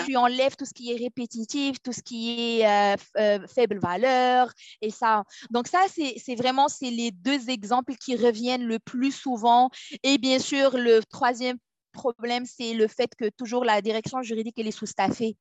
Tu 0.05 0.15
enlèves 0.15 0.55
tout 0.55 0.65
ce 0.65 0.73
qui 0.73 0.91
est 0.91 0.97
répétitif, 0.97 1.77
tout 1.81 1.93
ce 1.93 2.01
qui 2.01 2.59
est 2.59 2.67
euh, 2.67 2.95
euh, 3.17 3.47
faible 3.47 3.79
valeur 3.79 4.51
et 4.81 4.89
ça. 4.89 5.23
Donc 5.49 5.67
ça, 5.67 5.79
c'est 5.87 6.35
vraiment 6.35 6.67
c'est 6.67 6.91
les 6.91 7.11
deux 7.11 7.49
exemples 7.49 7.95
qui 7.95 8.15
reviennent 8.15 8.65
le 8.65 8.79
plus 8.79 9.11
souvent. 9.11 9.69
Et 10.03 10.17
bien 10.17 10.39
sûr, 10.39 10.77
le 10.77 11.01
troisième 11.03 11.57
problème, 11.93 12.45
c'est 12.45 12.73
le 12.73 12.87
fait 12.87 13.15
que 13.15 13.29
toujours 13.29 13.63
la 13.63 13.81
direction 13.81 14.21
juridique 14.21 14.55
elle 14.57 14.67
est 14.67 14.71
sous-staffée. 14.71 15.37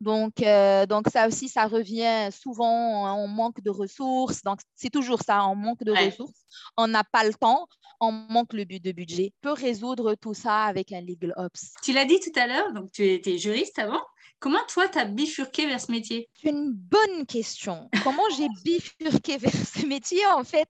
Donc, 0.00 0.42
euh, 0.42 0.86
donc 0.86 1.06
ça 1.12 1.28
aussi, 1.28 1.48
ça 1.48 1.66
revient 1.66 2.30
souvent, 2.32 3.16
on 3.16 3.28
manque 3.28 3.62
de 3.62 3.70
ressources. 3.70 4.42
Donc, 4.42 4.58
c'est 4.74 4.90
toujours 4.90 5.20
ça, 5.22 5.46
on 5.46 5.54
manque 5.54 5.84
de 5.84 5.92
ressources. 5.92 6.40
On 6.76 6.88
n'a 6.88 7.04
pas 7.04 7.24
le 7.24 7.34
temps, 7.34 7.68
on 8.00 8.10
manque 8.10 8.52
le 8.52 8.64
but 8.64 8.82
de 8.82 8.92
budget. 8.92 9.32
On 9.36 9.48
peut 9.48 9.60
résoudre 9.60 10.14
tout 10.16 10.34
ça 10.34 10.64
avec 10.64 10.90
un 10.92 11.00
legal 11.00 11.32
ops. 11.36 11.72
Tu 11.82 11.92
l'as 11.92 12.04
dit 12.04 12.18
tout 12.18 12.38
à 12.38 12.46
l'heure, 12.46 12.72
donc 12.72 12.90
tu 12.90 13.06
étais 13.06 13.38
juriste 13.38 13.78
avant. 13.78 14.02
Comment 14.40 14.64
toi, 14.66 14.88
tu 14.88 14.98
as 14.98 15.04
bifurqué 15.04 15.66
vers 15.66 15.80
ce 15.80 15.92
métier? 15.92 16.28
C'est 16.34 16.50
une 16.50 16.72
bonne 16.72 17.26
question. 17.26 17.88
Comment 18.02 18.28
j'ai 18.36 18.48
bifurqué 18.64 19.36
vers 19.36 19.54
ce 19.54 19.86
métier 19.86 20.26
En 20.34 20.42
fait, 20.42 20.68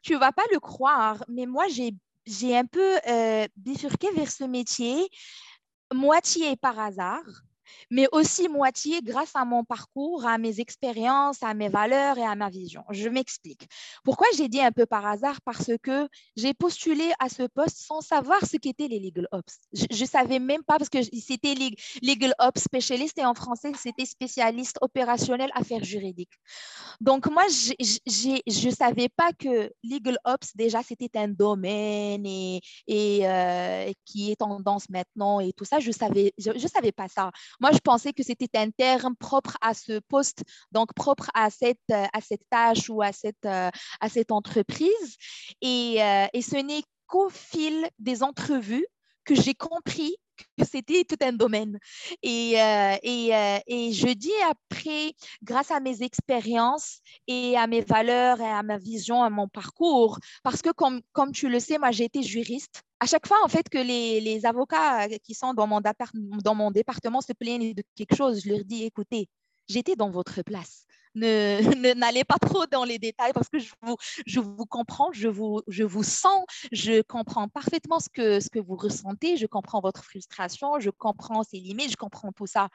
tu 0.00 0.16
vas 0.16 0.32
pas 0.32 0.44
le 0.52 0.58
croire, 0.58 1.22
mais 1.28 1.44
moi, 1.44 1.66
j'ai 1.68 1.94
j'ai 2.30 2.56
un 2.56 2.64
peu 2.64 2.98
euh, 3.08 3.46
bifurqué 3.56 4.08
vers 4.12 4.30
ce 4.30 4.44
métier, 4.44 5.08
moitié 5.92 6.56
par 6.56 6.78
hasard, 6.78 7.24
mais 7.90 8.06
aussi 8.12 8.48
moitié 8.48 9.00
grâce 9.02 9.34
à 9.34 9.44
mon 9.44 9.64
parcours, 9.64 10.26
à 10.26 10.38
mes 10.38 10.60
expériences, 10.60 11.42
à 11.42 11.54
mes 11.54 11.68
valeurs 11.68 12.18
et 12.18 12.24
à 12.24 12.34
ma 12.34 12.48
vision. 12.48 12.84
Je 12.90 13.08
m'explique. 13.08 13.68
Pourquoi 14.04 14.26
j'ai 14.36 14.48
dit 14.48 14.60
un 14.60 14.72
peu 14.72 14.86
par 14.86 15.06
hasard? 15.06 15.40
Parce 15.42 15.70
que 15.82 16.08
j'ai 16.36 16.54
postulé 16.54 17.10
à 17.18 17.28
ce 17.28 17.44
poste 17.44 17.78
sans 17.78 18.00
savoir 18.00 18.44
ce 18.46 18.56
qu'étaient 18.56 18.88
les 18.88 19.00
legal 19.00 19.28
ops. 19.32 19.58
Je 19.72 20.00
ne 20.02 20.06
savais 20.06 20.38
même 20.38 20.62
pas 20.62 20.78
parce 20.78 20.90
que 20.90 20.98
c'était 21.02 21.54
legal 22.02 22.34
ops 22.38 22.62
specialist 22.62 23.18
et 23.18 23.24
en 23.24 23.34
français, 23.34 23.72
c'était 23.76 24.06
spécialiste 24.06 24.78
opérationnel 24.80 25.50
affaires 25.54 25.84
juridiques. 25.84 26.32
Donc 27.00 27.30
moi, 27.30 27.42
je 27.48 28.66
ne 28.66 28.74
savais 28.74 29.08
pas 29.08 29.32
que 29.32 29.72
legal 29.82 30.18
ops, 30.24 30.54
déjà, 30.54 30.82
c'était 30.82 31.18
un 31.18 31.28
domaine 31.28 32.26
et, 32.26 32.60
euh, 32.88 33.92
qui 34.04 34.30
est 34.30 34.36
tendance 34.36 34.88
maintenant 34.90 35.40
et 35.40 35.52
tout 35.52 35.64
ça. 35.64 35.78
Je 35.80 35.88
ne 35.88 35.92
savais, 35.92 36.32
je 36.38 36.66
savais 36.66 36.92
pas 36.92 37.08
ça. 37.08 37.30
Moi, 37.60 37.72
je 37.72 37.78
pensais 37.78 38.12
que 38.12 38.22
c'était 38.22 38.58
un 38.58 38.70
terme 38.70 39.14
propre 39.16 39.56
à 39.60 39.74
ce 39.74 40.00
poste, 40.08 40.42
donc 40.72 40.94
propre 40.94 41.30
à 41.34 41.50
cette, 41.50 41.78
euh, 41.90 42.06
à 42.12 42.20
cette 42.20 42.48
tâche 42.48 42.88
ou 42.88 43.02
à 43.02 43.12
cette, 43.12 43.44
euh, 43.44 43.70
à 44.00 44.08
cette 44.08 44.32
entreprise. 44.32 45.16
Et, 45.60 46.02
euh, 46.02 46.26
et 46.32 46.42
ce 46.42 46.56
n'est 46.56 46.82
qu'au 47.06 47.28
fil 47.28 47.86
des 47.98 48.22
entrevues 48.22 48.86
que 49.24 49.34
j'ai 49.34 49.54
compris 49.54 50.16
que 50.58 50.64
c'était 50.64 51.04
tout 51.04 51.18
un 51.20 51.34
domaine. 51.34 51.78
Et, 52.22 52.52
et, 52.52 53.30
et, 53.66 53.92
je 53.92 54.08
dis 54.14 54.32
après, 54.48 55.12
grâce 55.42 55.70
à 55.70 55.80
mes 55.80 56.02
expériences 56.02 57.00
et 57.26 57.58
à 57.58 57.66
mes 57.66 57.82
valeurs 57.82 58.40
et 58.40 58.48
à 58.48 58.62
ma 58.62 58.78
vision, 58.78 59.22
à 59.22 59.28
mon 59.28 59.48
parcours, 59.48 60.18
parce 60.42 60.62
que 60.62 60.70
comme, 60.70 61.02
comme 61.12 61.32
tu 61.32 61.50
le 61.50 61.60
sais, 61.60 61.76
moi 61.76 61.90
j'ai 61.90 62.04
été 62.04 62.22
juriste 62.22 62.82
à 63.00 63.06
chaque 63.06 63.26
fois, 63.26 63.38
en 63.42 63.48
fait, 63.48 63.68
que 63.68 63.78
les, 63.78 64.46
avocats 64.46 65.08
qui 65.24 65.34
sont 65.34 65.54
dans 65.54 65.66
mon, 65.66 65.80
dans 66.44 66.54
mon 66.54 66.70
département 66.70 67.20
se 67.20 67.32
plaignent 67.32 67.74
de 67.74 67.82
quelque 67.96 68.14
chose, 68.14 68.42
je 68.44 68.50
leur 68.50 68.64
dis, 68.64 68.84
écoutez, 68.84 69.28
j'étais 69.68 69.96
dans 69.96 70.10
votre 70.10 70.42
place 70.42 70.84
ne 71.14 71.94
n'allez 71.94 72.24
pas 72.24 72.38
trop 72.38 72.66
dans 72.66 72.84
les 72.84 72.98
détails 72.98 73.32
parce 73.32 73.48
que 73.48 73.58
je 73.58 73.72
vous, 73.82 73.96
je 74.26 74.40
vous 74.40 74.66
comprends, 74.66 75.10
je 75.12 75.28
vous, 75.28 75.60
je 75.66 75.82
vous 75.82 76.02
sens, 76.02 76.44
je 76.72 77.02
comprends 77.02 77.48
parfaitement 77.48 78.00
ce 78.00 78.08
que, 78.08 78.40
ce 78.40 78.48
que 78.48 78.58
vous 78.58 78.76
ressentez, 78.76 79.36
je 79.36 79.46
comprends 79.46 79.80
votre 79.80 80.04
frustration, 80.04 80.78
je 80.78 80.90
comprends 80.90 81.42
ses 81.42 81.58
limites, 81.58 81.90
je 81.90 81.96
comprends 81.96 82.32
tout 82.32 82.46
ça 82.46 82.68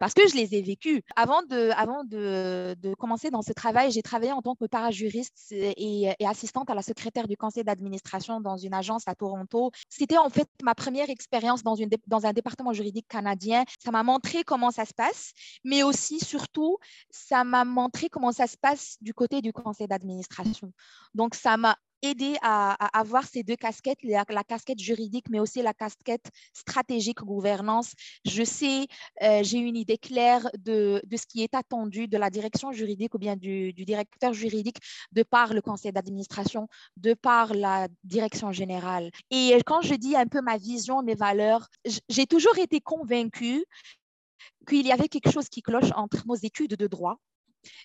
parce 0.00 0.14
que 0.14 0.26
je 0.28 0.34
les 0.34 0.54
ai 0.54 0.62
vécues. 0.62 1.02
Avant 1.16 1.42
de, 1.42 1.70
avant 1.76 2.04
de, 2.04 2.74
de 2.80 2.94
commencer 2.94 3.30
dans 3.30 3.42
ce 3.42 3.52
travail, 3.52 3.90
j'ai 3.90 4.02
travaillé 4.02 4.32
en 4.32 4.42
tant 4.42 4.54
que 4.54 4.64
parajuriste 4.66 5.52
et, 5.52 6.14
et 6.18 6.26
assistante 6.26 6.70
à 6.70 6.74
la 6.74 6.82
secrétaire 6.82 7.28
du 7.28 7.36
conseil 7.36 7.64
d'administration 7.64 8.40
dans 8.40 8.56
une 8.56 8.74
agence 8.74 9.02
à 9.06 9.14
Toronto. 9.14 9.70
C'était 9.88 10.18
en 10.18 10.30
fait 10.30 10.48
ma 10.62 10.74
première 10.74 11.10
expérience 11.10 11.62
dans, 11.62 11.76
dans 12.06 12.26
un 12.26 12.32
département 12.32 12.72
juridique 12.72 13.08
canadien. 13.08 13.64
Ça 13.82 13.90
m'a 13.90 14.02
montré 14.02 14.44
comment 14.44 14.70
ça 14.70 14.84
se 14.84 14.94
passe, 14.94 15.32
mais 15.64 15.82
aussi, 15.82 16.20
surtout, 16.20 16.78
ça 17.10 17.44
m'a 17.44 17.64
montrer 17.74 18.08
comment 18.08 18.32
ça 18.32 18.46
se 18.46 18.56
passe 18.56 18.96
du 19.00 19.12
côté 19.12 19.42
du 19.42 19.52
conseil 19.52 19.86
d'administration. 19.86 20.72
Donc, 21.14 21.34
ça 21.34 21.56
m'a 21.56 21.76
aidé 22.04 22.36
à, 22.42 22.74
avoir 22.98 23.24
ces 23.24 23.42
deux 23.42 23.56
casquettes, 23.56 23.98
la, 24.02 24.44
casquette 24.44 24.78
juridique, 24.78 25.26
mais 25.30 25.40
aussi 25.40 25.62
la 25.62 25.72
casquette 25.72 26.26
stratégique 26.52 27.20
gouvernance. 27.20 27.92
Je 28.24 28.44
sais, 28.44 28.86
euh, 29.22 29.42
j'ai 29.42 29.58
une 29.58 29.76
idée 29.76 29.98
claire 29.98 30.48
de, 30.58 31.02
de, 31.04 31.16
ce 31.16 31.26
qui 31.26 31.42
est 31.42 31.54
attendu 31.54 32.08
de 32.08 32.18
la 32.18 32.30
direction 32.30 32.72
juridique 32.72 33.14
ou 33.14 33.18
bien 33.18 33.36
du, 33.36 33.72
du 33.72 33.84
directeur 33.84 34.32
juridique 34.32 34.78
de 35.12 35.22
par 35.22 35.54
le 35.54 35.62
conseil 35.62 35.92
d'administration, 35.92 36.68
de 36.96 37.14
par 37.14 37.54
la 37.54 37.88
direction 38.04 38.52
générale. 38.52 39.10
Et 39.30 39.56
quand 39.66 39.82
je 39.82 39.94
dis 39.94 40.16
un 40.16 40.26
peu 40.26 40.40
ma 40.42 40.58
vision, 40.58 41.02
mes 41.02 41.14
valeurs, 41.14 41.68
j'ai 42.08 42.26
toujours 42.26 42.58
été 42.58 42.80
convaincue 42.80 43.64
qu'il 44.68 44.86
y 44.86 44.92
avait 44.92 45.08
quelque 45.08 45.30
chose 45.30 45.48
qui 45.48 45.62
cloche 45.62 45.90
entre 45.94 46.26
nos 46.26 46.36
études 46.36 46.76
de 46.76 46.86
droit 46.86 47.18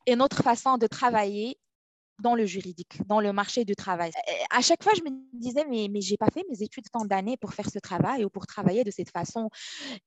et 0.05 0.15
notre 0.15 0.43
façon 0.43 0.77
de 0.77 0.87
travailler 0.87 1.57
dans 2.19 2.35
le 2.35 2.45
juridique, 2.45 2.99
dans 3.07 3.19
le 3.19 3.33
marché 3.33 3.65
du 3.65 3.75
travail. 3.75 4.11
À 4.51 4.61
chaque 4.61 4.83
fois, 4.83 4.93
je 4.95 5.01
me 5.03 5.09
disais, 5.33 5.65
mais, 5.69 5.87
mais 5.89 6.01
je 6.01 6.11
n'ai 6.11 6.17
pas 6.17 6.29
fait 6.33 6.43
mes 6.49 6.61
études 6.61 6.89
tant 6.91 7.05
d'années 7.05 7.37
pour 7.37 7.53
faire 7.53 7.69
ce 7.69 7.79
travail 7.79 8.25
ou 8.25 8.29
pour 8.29 8.45
travailler 8.45 8.83
de 8.83 8.91
cette 8.91 9.11
façon. 9.11 9.49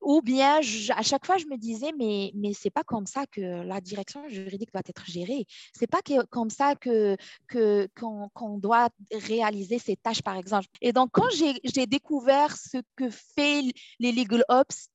Ou 0.01 0.21
bien, 0.21 0.61
à 0.97 1.03
chaque 1.03 1.27
fois, 1.27 1.39
je 1.39 1.47
me 1.47 1.57
disais, 1.57 1.93
mais, 1.99 2.33
mais 2.35 2.53
ce 2.53 2.67
n'est 2.67 2.71
pas 2.71 2.85
comme 2.85 3.07
ça 3.07 3.25
que 3.27 3.41
la 3.41 3.81
direction 3.81 4.29
juridique 4.29 4.73
doit 4.73 4.83
être 4.87 5.07
gérée. 5.07 5.47
Ce 5.75 5.81
n'est 5.81 5.87
pas 5.87 6.01
comme 6.31 6.51
ça 6.51 6.75
qu'on 6.75 7.17
que, 7.49 7.89
doit 8.59 8.89
réaliser 9.13 9.79
ces 9.79 9.97
tâches, 9.97 10.23
par 10.23 10.37
exemple. 10.37 10.67
Et 10.81 10.93
donc, 10.93 11.11
quand 11.13 11.29
j'ai 11.31 11.87
découvert 11.87 12.57
ce 12.57 12.79
que 12.97 13.09
fait 13.11 13.63
les 13.99 14.13
legal 14.13 14.45
ops, 14.49 14.89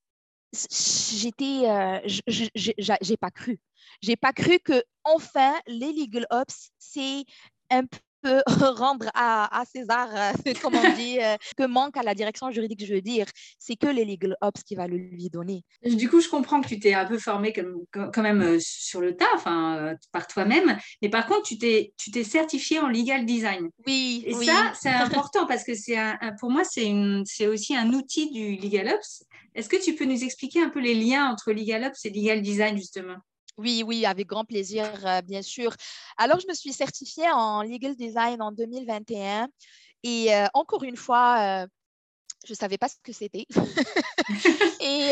j'étais, 0.54 1.70
euh, 1.70 2.00
j'ai 2.27 3.18
pas 3.18 3.32
cru. 3.32 3.60
J'ai 4.01 4.16
pas 4.16 4.34
cru 4.34 4.60
que 4.60 4.84
enfin 5.04 5.54
les 5.68 5.94
legal 5.94 6.25
ops, 6.30 6.72
c'est 6.77 7.25
un 7.70 7.84
peu 8.22 8.42
rendre 8.76 9.10
à, 9.14 9.64
César, 9.72 10.10
euh, 10.16 10.32
comment 10.62 10.82
on 10.84 10.96
dit, 10.96 11.20
euh, 11.20 11.36
que 11.58 11.66
manque 11.66 11.98
à 11.98 12.04
la 12.04 12.16
direction 12.16 12.52
juridique, 12.52 12.86
je 12.86 12.94
veux 12.94 13.02
dire, 13.02 13.26
c'est 13.60 13.76
que 13.76 13.88
les 13.88 14.06
legal 14.06 14.36
ops 14.42 14.64
qui 14.64 14.76
va 14.76 14.88
le 14.88 14.98
lui 14.98 15.30
donner. 15.30 15.64
Du 15.84 16.10
coup, 16.10 16.22
je 16.22 16.30
comprends 16.30 16.62
que 16.62 16.68
tu 16.68 16.80
t'es 16.80 16.94
un 16.94 17.06
peu 17.06 17.18
formé 17.18 17.54
quand 17.54 18.22
même 18.22 18.42
euh, 18.42 18.58
sur 18.60 19.02
le 19.02 19.16
tas, 19.16 19.26
enfin, 19.36 19.94
par 20.12 20.28
toi-même, 20.28 20.78
mais 21.02 21.10
par 21.10 21.26
contre, 21.28 21.44
tu 21.44 21.58
t'es, 21.58 21.94
tu 21.98 22.12
t'es 22.12 22.24
certifié 22.24 22.80
en 22.80 22.88
legal 22.88 23.26
design. 23.26 23.70
Oui. 23.86 24.24
Et 24.26 24.34
ça, 24.34 24.74
c'est 24.80 24.90
important 24.90 25.46
parce 25.46 25.64
que 25.64 25.76
c'est 25.76 25.98
un, 25.98 26.18
pour 26.40 26.50
moi, 26.50 26.64
c'est, 26.64 26.86
une, 26.86 27.24
c'est 27.26 27.48
aussi 27.48 27.76
un 27.76 27.94
outil 27.94 28.32
du 28.32 28.56
legal 28.56 28.90
ops. 28.90 29.24
Est-ce 29.56 29.70
que 29.70 29.84
tu 29.84 29.96
peux 29.96 30.06
nous 30.06 30.24
expliquer 30.24 30.62
un 30.62 30.70
peu 30.70 30.80
les 30.80 30.94
liens 30.94 31.30
entre 31.30 31.52
legal 31.52 31.84
ops 31.86 32.06
et 32.06 32.10
legal 32.10 32.42
design, 32.42 32.78
justement? 32.78 33.18
Oui, 33.58 33.84
oui, 33.86 34.06
avec 34.06 34.28
grand 34.28 34.46
plaisir, 34.46 34.86
euh, 35.06 35.22
bien 35.22 35.42
sûr. 35.42 35.76
Alors, 36.18 36.40
je 36.40 36.48
me 36.48 36.54
suis 36.54 36.74
certifiée 36.74 37.30
en 37.32 37.64
legal 37.64 37.96
design 37.96 38.42
en 38.42 38.52
2021 38.52 39.50
et 40.04 40.34
euh, 40.34 40.46
encore 40.54 40.84
une 40.84 40.96
fois, 40.96 41.64
euh, 41.64 41.68
je 42.46 42.54
ne 42.54 42.56
savais 42.56 42.78
pas 42.78 42.88
ce 42.88 42.98
que 43.04 43.12
c'était. 43.12 43.48
et, 44.80 45.10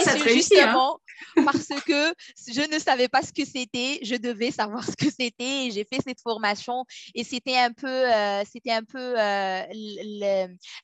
ça 0.00 0.16
justement 0.16 1.00
hein? 1.36 1.44
parce 1.44 1.68
que 1.84 2.14
je 2.46 2.72
ne 2.72 2.78
savais 2.78 3.08
pas 3.08 3.22
ce 3.22 3.32
que 3.32 3.44
c'était, 3.44 3.98
je 4.02 4.14
devais 4.14 4.52
savoir 4.52 4.84
ce 4.84 4.94
que 4.94 5.10
c'était 5.10 5.66
et 5.66 5.70
j'ai 5.72 5.84
fait 5.84 5.98
cette 6.02 6.20
formation 6.20 6.84
et 7.16 7.24
c'était 7.24 7.58
un 7.58 7.72
peu, 7.72 8.04
c'était 8.50 8.70
un 8.70 8.84
peu 8.84 9.14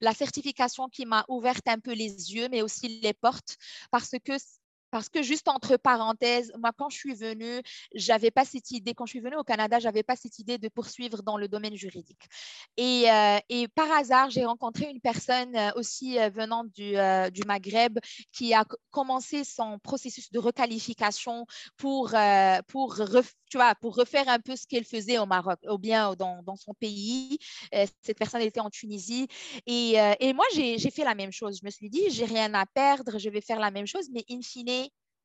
la 0.00 0.14
certification 0.14 0.88
qui 0.88 1.06
m'a 1.06 1.24
ouvert 1.28 1.60
un 1.66 1.78
peu 1.78 1.92
les 1.92 2.34
yeux, 2.34 2.48
mais 2.50 2.60
aussi 2.60 3.00
les 3.00 3.14
portes 3.14 3.56
parce 3.92 4.10
que 4.24 4.32
Parce 4.94 5.08
que 5.08 5.24
juste 5.24 5.48
entre 5.48 5.76
parenthèses, 5.76 6.52
moi, 6.56 6.70
quand 6.70 6.88
je 6.88 6.96
suis 6.96 7.14
venue, 7.14 7.60
j'avais 7.96 8.30
pas 8.30 8.44
cette 8.44 8.70
idée, 8.70 8.94
quand 8.94 9.06
je 9.06 9.10
suis 9.10 9.20
venue 9.20 9.34
au 9.34 9.42
Canada, 9.42 9.80
j'avais 9.80 10.04
pas 10.04 10.14
cette 10.14 10.38
idée 10.38 10.56
de 10.56 10.68
poursuivre 10.68 11.20
dans 11.24 11.36
le 11.36 11.48
domaine 11.48 11.74
juridique. 11.74 12.28
Et, 12.76 13.10
euh, 13.10 13.66
par 13.74 13.90
hasard, 13.90 14.30
j'ai 14.30 14.44
rencontré 14.44 14.88
une 14.88 15.00
personne 15.00 15.56
euh, 15.56 15.72
aussi 15.74 16.20
euh, 16.20 16.28
venant 16.28 16.62
du, 16.62 16.94
du, 17.32 17.42
Maghreb 17.44 17.98
qui 18.30 18.54
a 18.54 18.64
commencé 18.92 19.42
son 19.42 19.80
processus 19.80 20.30
de 20.30 20.38
requalification 20.38 21.44
pour, 21.76 22.14
pour, 22.68 22.94
tu 23.50 23.56
vois, 23.56 23.74
pour 23.74 23.96
refaire 23.96 24.28
un 24.28 24.38
peu 24.38 24.54
ce 24.54 24.64
qu'elle 24.68 24.84
faisait 24.84 25.18
au 25.18 25.26
Maroc, 25.26 25.58
ou 25.68 25.76
bien 25.76 26.14
dans, 26.14 26.40
dans 26.44 26.54
son 26.54 26.72
pays. 26.72 27.38
cette 27.72 28.16
personne 28.16 28.42
était 28.42 28.60
en 28.60 28.70
Tunisie. 28.70 29.26
Et, 29.66 29.96
et 30.20 30.32
moi, 30.32 30.44
j'ai 30.54 30.78
fait 30.78 31.04
la 31.04 31.16
même 31.16 31.32
chose. 31.32 31.58
Je 31.60 31.66
me 31.66 31.70
suis 31.70 31.90
dit, 31.90 32.10
j'ai 32.10 32.26
rien 32.26 32.54
à 32.54 32.64
perdre, 32.64 33.18
je 33.18 33.28
vais 33.28 33.40
faire 33.40 33.58
la 33.58 33.72
même 33.72 33.86
chose, 33.86 34.08
mais 34.12 34.24
in 34.30 34.40
fine, 34.40 34.83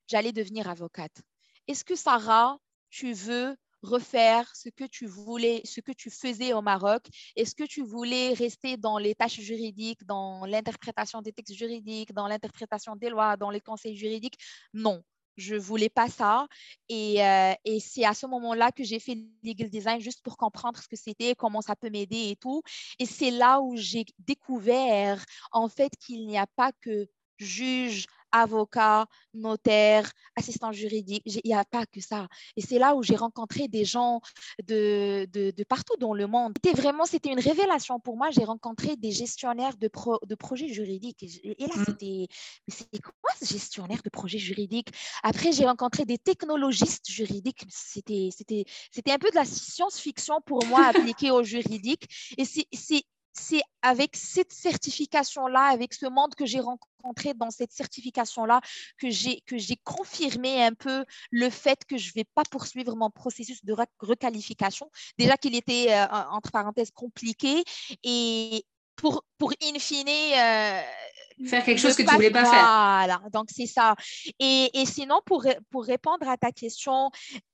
j'allais 0.09 0.31
devenir 0.31 0.69
avocate. 0.69 1.21
Est-ce 1.67 1.85
que 1.85 1.95
Sarah, 1.95 2.57
tu 2.89 3.13
veux 3.13 3.55
refaire 3.81 4.53
ce 4.55 4.69
que 4.69 4.83
tu 4.83 5.05
voulais, 5.05 5.61
ce 5.63 5.79
que 5.79 5.91
tu 5.91 6.09
faisais 6.09 6.51
au 6.53 6.61
Maroc? 6.61 7.07
Est-ce 7.35 7.55
que 7.55 7.63
tu 7.63 7.83
voulais 7.83 8.33
rester 8.33 8.75
dans 8.75 8.97
les 8.97 9.15
tâches 9.15 9.39
juridiques, 9.39 10.03
dans 10.05 10.45
l'interprétation 10.45 11.21
des 11.21 11.31
textes 11.31 11.53
juridiques, 11.55 12.13
dans 12.13 12.27
l'interprétation 12.27 12.95
des 12.95 13.09
lois, 13.09 13.37
dans 13.37 13.51
les 13.51 13.61
conseils 13.61 13.95
juridiques? 13.95 14.37
Non. 14.73 15.01
Je 15.37 15.55
ne 15.55 15.59
voulais 15.59 15.87
pas 15.87 16.09
ça. 16.09 16.47
Et, 16.89 17.23
euh, 17.23 17.53
et 17.63 17.79
c'est 17.79 18.03
à 18.03 18.13
ce 18.13 18.25
moment-là 18.25 18.73
que 18.73 18.83
j'ai 18.83 18.99
fait 18.99 19.17
legal 19.41 19.69
design 19.69 20.01
juste 20.01 20.21
pour 20.21 20.35
comprendre 20.35 20.77
ce 20.81 20.87
que 20.87 20.97
c'était, 20.97 21.33
comment 21.33 21.61
ça 21.61 21.77
peut 21.77 21.89
m'aider 21.89 22.31
et 22.31 22.35
tout. 22.35 22.61
Et 22.99 23.05
c'est 23.05 23.31
là 23.31 23.61
où 23.61 23.77
j'ai 23.77 24.03
découvert 24.17 25.23
en 25.53 25.69
fait 25.69 25.93
qu'il 25.97 26.27
n'y 26.27 26.37
a 26.37 26.47
pas 26.57 26.73
que 26.81 27.07
juge, 27.37 28.05
avocat, 28.31 29.05
notaire, 29.33 30.11
assistant 30.35 30.71
juridique. 30.71 31.23
Il 31.25 31.41
n'y 31.45 31.53
a 31.53 31.65
pas 31.65 31.85
que 31.85 32.01
ça. 32.01 32.27
Et 32.55 32.61
c'est 32.61 32.79
là 32.79 32.95
où 32.95 33.03
j'ai 33.03 33.15
rencontré 33.15 33.67
des 33.67 33.85
gens 33.85 34.21
de, 34.65 35.25
de, 35.31 35.63
partout 35.63 35.95
dans 35.99 36.13
le 36.13 36.27
monde. 36.27 36.53
C'était 36.63 36.79
vraiment, 36.79 37.05
c'était 37.05 37.29
une 37.29 37.39
révélation 37.39 37.99
pour 37.99 38.17
moi. 38.17 38.29
J'ai 38.31 38.43
rencontré 38.43 38.95
des 38.95 39.11
gestionnaires 39.11 39.77
de, 39.77 39.89
de 40.25 40.35
projets 40.35 40.67
juridiques. 40.67 41.23
Et, 41.43 41.55
là, 41.59 41.75
mm. 41.75 41.83
c'était, 41.85 42.27
c'est 42.67 43.01
quoi 43.01 43.31
ce 43.39 43.45
gestionnaire 43.45 44.01
de 44.03 44.09
projets 44.09 44.39
juridiques? 44.39 44.89
Après, 45.23 45.51
j'ai 45.51 45.65
rencontré 45.65 46.05
des 46.05 46.17
technologistes 46.17 47.09
juridiques. 47.09 47.63
C'était, 47.69 48.29
c'était, 48.35 48.65
c'était 48.91 49.11
un 49.11 49.19
peu 49.19 49.29
de 49.29 49.35
la 49.35 49.45
science-fiction 49.45 50.41
pour 50.45 50.65
moi 50.65 50.85
appliquée 50.85 51.31
au 51.31 51.43
juridique. 51.43 52.07
Et 52.37 52.45
c'est, 52.45 52.67
c'est 53.33 53.61
avec 53.81 54.15
cette 54.15 54.51
certification-là, 54.51 55.61
avec 55.65 55.93
ce 55.93 56.05
monde 56.05 56.35
que 56.35 56.45
j'ai 56.45 56.59
rencontré 56.59 57.33
dans 57.33 57.51
cette 57.51 57.71
certification-là, 57.71 58.61
que 58.99 59.09
j'ai, 59.09 59.41
que 59.45 59.57
j'ai 59.57 59.77
confirmé 59.83 60.63
un 60.63 60.73
peu 60.73 61.05
le 61.31 61.49
fait 61.49 61.85
que 61.85 61.97
je 61.97 62.09
ne 62.09 62.13
vais 62.15 62.25
pas 62.35 62.43
poursuivre 62.49 62.95
mon 62.95 63.09
processus 63.09 63.63
de 63.63 63.75
requalification. 63.99 64.89
Déjà 65.17 65.37
qu'il 65.37 65.55
était, 65.55 65.93
euh, 65.93 66.05
entre 66.31 66.51
parenthèses, 66.51 66.91
compliqué. 66.91 67.63
Et 68.03 68.65
pour, 68.95 69.23
pour 69.37 69.53
in 69.63 69.79
fine, 69.79 70.07
euh, 70.07 70.81
faire 71.47 71.63
quelque 71.63 71.79
chose 71.79 71.95
que 71.95 72.01
tu 72.01 72.09
ne 72.09 72.13
voulais 72.15 72.31
pas 72.31 72.43
faire. 72.43 72.51
Voilà, 72.51 73.21
donc 73.31 73.47
c'est 73.49 73.65
ça. 73.65 73.95
Et, 74.39 74.69
et, 74.73 74.85
sinon, 74.85 75.21
pour, 75.25 75.45
pour 75.69 75.85
répondre 75.85 76.27
à 76.27 76.35
ta 76.35 76.51
question, 76.51 77.09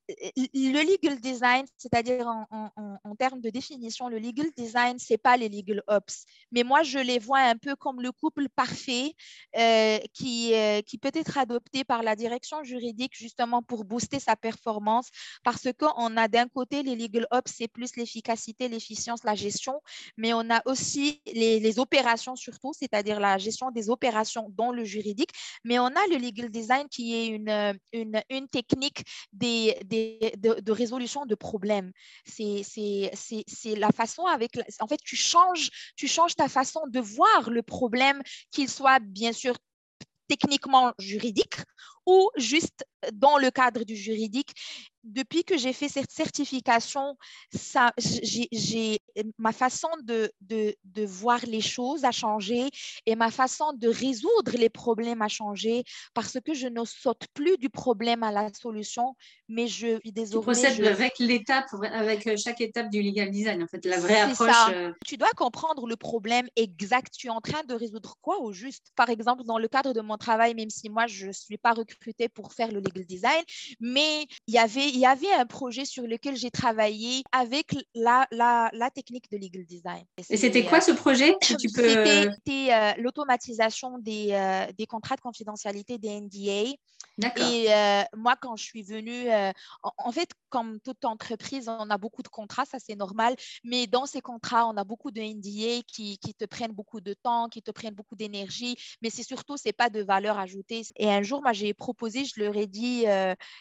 le 0.08 0.84
legal 0.84 1.20
design, 1.20 1.66
c'est-à-dire 1.78 2.28
en, 2.28 3.16
termes 3.18 3.42
de 3.42 3.50
définition, 3.50 4.10
le 4.10 4.20
legal 4.20 4.48
design, 4.58 5.00
ce 5.00 5.14
n'est 5.14 5.18
pas 5.18 5.38
les 5.38 5.50
legal 5.50 5.82
ops. 5.88 6.26
Mais 6.52 6.64
moi, 6.64 6.84
je 6.84 7.00
les 7.00 7.18
vois 7.18 7.40
un 7.40 7.58
peu 7.58 7.76
comme 7.76 8.02
le 8.02 8.12
couple 8.12 8.50
parfait 8.50 9.14
euh, 9.58 9.98
qui, 10.14 10.54
euh, 10.54 10.82
qui 10.82 10.98
peut 10.98 11.12
être 11.14 11.38
adopté 11.38 11.84
par 11.84 12.04
la 12.04 12.16
direction 12.16 12.64
juridique 12.64 13.14
justement 13.16 13.64
pour 13.64 13.86
booster 13.86 14.20
sa 14.20 14.36
performance. 14.36 15.10
Parce 15.44 15.68
qu'on 15.78 16.18
a 16.18 16.28
d'un 16.28 16.48
côté 16.48 16.84
les 16.84 16.96
legal 16.96 17.26
ops, 17.32 17.54
c'est 17.56 17.68
plus 17.68 17.96
l'efficacité, 17.96 18.68
l'efficience, 18.68 19.24
la 19.24 19.36
gestion, 19.36 19.82
mais 20.18 20.34
on 20.34 20.50
a 20.50 20.62
aussi 20.66 21.22
les, 21.26 21.80
opérations 21.80 22.36
surtout, 22.38 22.72
c'est-à-dire 22.74 23.20
la 23.20 23.38
gestion 23.38 23.70
des 23.70 23.90
opérations 23.90 24.48
dans 24.56 24.72
le 24.72 24.86
juridique, 24.86 25.32
mais 25.66 25.78
on 25.78 25.88
a 25.88 26.08
le 26.10 26.18
legal 26.18 26.50
design 26.50 26.88
qui 26.90 27.14
est 27.16 27.28
une, 27.28 27.74
une 27.92 28.48
technique 28.48 29.04
des 29.34 29.78
de, 30.38 30.72
résolution 30.72 31.26
de 31.26 31.36
problèmes. 31.36 31.92
C'est 32.26 32.64
la 33.78 33.92
façon 33.92 34.26
avec... 34.26 34.52
en 34.80 34.88
fait, 34.88 35.00
tu 35.04 35.16
changes, 35.16 35.70
tu 35.96 36.08
changes 36.08 36.36
ta 36.36 36.48
façon 36.48 36.82
de 36.88 37.00
voir 37.00 37.50
le 37.50 37.62
problème, 37.62 38.22
qu'il 38.52 38.70
soit 38.70 39.00
bien 39.00 39.34
sûr 39.34 39.56
techniquement 40.28 40.94
juridique 41.00 41.58
ou 42.06 42.30
juste 42.36 42.86
dans 43.14 43.38
le 43.38 43.52
cadre 43.52 43.84
du 43.84 43.96
juridique 43.96 44.54
depuis 45.06 45.44
que 45.44 45.58
j'ai 45.58 45.72
fait 45.72 45.88
cette 45.88 46.12
certification, 46.12 47.16
ça, 47.54 47.94
j'ai, 47.98 49.00
ma 49.38 49.52
façon 49.52 49.88
de, 50.04 50.32
de, 50.42 50.76
de, 50.84 51.06
voir 51.06 51.40
les 51.46 51.62
choses 51.62 52.04
a 52.04 52.12
changé 52.12 52.70
et 53.06 53.16
ma 53.16 53.30
façon 53.30 53.72
de 53.74 53.88
résoudre 53.88 54.54
les 54.58 54.70
problèmes 54.70 55.22
a 55.22 55.28
changé 55.28 55.84
parce 56.14 56.38
que 56.44 56.54
je 56.54 56.68
ne 56.68 56.84
saute 56.84 57.28
plus 57.34 57.58
du 57.58 57.70
problème 57.70 58.24
à 58.24 58.32
la 58.32 58.52
solution, 58.54 59.16
mais 59.48 59.68
je 59.68 60.00
désormais... 60.12 60.54
Tu 60.54 60.62
procèdes 60.62 60.88
avec 60.88 61.20
l'étape, 61.20 61.68
avec 61.92 62.26
euh, 62.28 62.36
chaque 62.38 62.62
étape 62.62 62.90
du 62.90 63.02
legal 63.02 63.30
design, 63.30 63.62
en 63.62 63.68
fait, 63.68 63.86
la 63.86 64.00
vraie 64.00 64.22
approche. 64.22 64.50
Euh. 64.74 64.92
Tu 65.06 65.18
dois 65.18 65.30
comprendre 65.36 65.88
le 65.88 65.96
problème 65.96 66.48
exact. 66.56 67.14
Tu 67.16 67.28
es 67.28 67.30
en 67.30 67.42
train 67.42 67.64
de 67.64 67.76
résoudre 67.76 68.16
quoi 68.22 68.42
au 68.42 68.52
juste? 68.52 68.92
Par 68.96 69.10
exemple, 69.10 69.44
dans 69.44 69.60
le 69.60 69.68
cadre 69.68 69.94
de 69.94 70.02
mon 70.02 70.18
travail, 70.18 70.56
même 70.56 70.70
si 70.70 70.90
moi, 70.90 71.06
je 71.06 71.28
ne 71.28 71.32
suis 71.32 71.58
pas 71.58 71.74
recrutée 71.74 72.28
pour 72.28 72.54
faire 72.54 72.72
le 72.72 72.80
legal 72.80 73.06
design, 73.06 73.44
mais 73.80 74.26
il 74.48 74.54
y 74.54 74.58
avait 74.58 74.95
il 74.96 75.02
y 75.02 75.06
avait 75.06 75.32
un 75.34 75.46
projet 75.46 75.84
sur 75.84 76.08
lequel 76.08 76.38
j'ai 76.38 76.50
travaillé 76.50 77.24
avec 77.34 77.76
la, 77.94 78.26
la, 78.32 78.70
la, 78.72 78.90
technique 78.90 79.30
de 79.30 79.38
legal 79.38 79.66
design. 79.66 80.06
Et 80.30 80.38
c'était 80.38 80.64
quoi 80.64 80.80
ce 80.80 80.92
projet 80.94 81.36
tu 81.42 81.70
peux... 81.70 81.90
C'était 81.90 82.74
euh, 82.74 82.94
l'automatisation 83.00 83.98
des, 84.00 84.30
euh, 84.32 84.72
des, 84.78 84.86
contrats 84.86 85.18
de 85.18 85.22
confidentialité 85.22 85.98
des 85.98 86.22
NDA. 86.22 86.72
Et 87.38 87.74
euh, 87.74 88.04
moi, 88.16 88.36
quand 88.40 88.56
je 88.56 88.64
suis 88.64 88.84
venue, 88.84 89.28
en, 89.82 90.12
fait, 90.12 90.30
comme 90.50 90.80
toute 90.82 91.06
entreprise, 91.06 91.70
on 91.70 91.90
a 91.90 91.98
beaucoup 91.98 92.22
de 92.22 92.28
contrats, 92.28 92.66
ça 92.66 92.78
c'est 92.78 92.96
normal, 92.96 93.36
mais 93.64 93.88
dans 93.88 94.06
ces 94.06 94.20
contrats, 94.20 94.68
on 94.68 94.76
a 94.76 94.84
beaucoup 94.84 95.12
de 95.12 95.22
NDA 95.22 95.82
qui, 95.88 96.18
qui 96.18 96.34
te 96.34 96.44
prennent 96.44 96.74
beaucoup 96.74 97.00
de 97.00 97.14
temps, 97.14 97.48
qui 97.48 97.62
te 97.62 97.72
prennent 97.72 97.94
beaucoup 97.94 98.16
d'énergie, 98.16 98.76
mais 99.02 99.10
c'est 99.10 99.24
surtout, 99.24 99.56
c'est 99.56 99.72
pas 99.72 99.90
de 99.90 100.04
valeur 100.04 100.38
ajoutée. 100.40 100.82
Et 100.98 101.10
un 101.10 101.22
jour, 101.22 101.42
moi, 101.42 101.54
j'ai 101.54 101.74
proposé, 101.74 102.26
je 102.26 102.42
leur 102.42 102.58
ai 102.58 102.68
dit, 102.68 103.06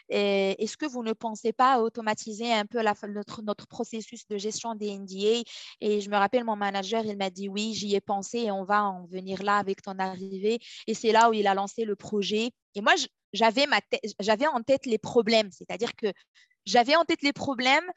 est-ce 0.08 0.76
que 0.76 0.86
vous 0.86 1.04
ne 1.04 1.12
pensez 1.24 1.54
pas 1.54 1.80
automatiser 1.80 2.52
un 2.52 2.66
peu 2.66 2.82
notre, 3.08 3.40
notre 3.42 3.66
processus 3.66 4.26
de 4.28 4.36
gestion 4.36 4.74
des 4.74 4.98
NDA 4.98 5.42
Et 5.80 6.00
je 6.02 6.10
me 6.10 6.16
rappelle, 6.16 6.44
mon 6.44 6.56
manager, 6.56 7.02
il 7.06 7.16
m'a 7.16 7.30
dit 7.30 7.48
oui, 7.48 7.72
j'y 7.72 7.94
ai 7.94 8.00
pensé 8.02 8.40
et 8.40 8.50
on 8.50 8.64
va 8.64 8.84
en 8.84 9.06
venir 9.06 9.42
là 9.42 9.56
avec 9.56 9.80
ton 9.80 9.98
arrivée. 9.98 10.58
Et 10.86 10.92
c'est 10.92 11.12
là 11.12 11.30
où 11.30 11.32
il 11.32 11.46
a 11.46 11.54
lancé 11.54 11.84
le 11.86 11.96
projet. 11.96 12.50
Et 12.74 12.82
moi, 12.82 12.92
j'avais 13.32 13.66
en 14.46 14.62
tête 14.62 14.84
les 14.84 14.98
problèmes, 14.98 15.50
c'est-à-dire 15.50 15.94
que 15.96 16.12
j'avais 16.66 16.96
en 16.96 17.04
tête 17.04 17.22
les 17.22 17.32
problèmes, 17.32 17.88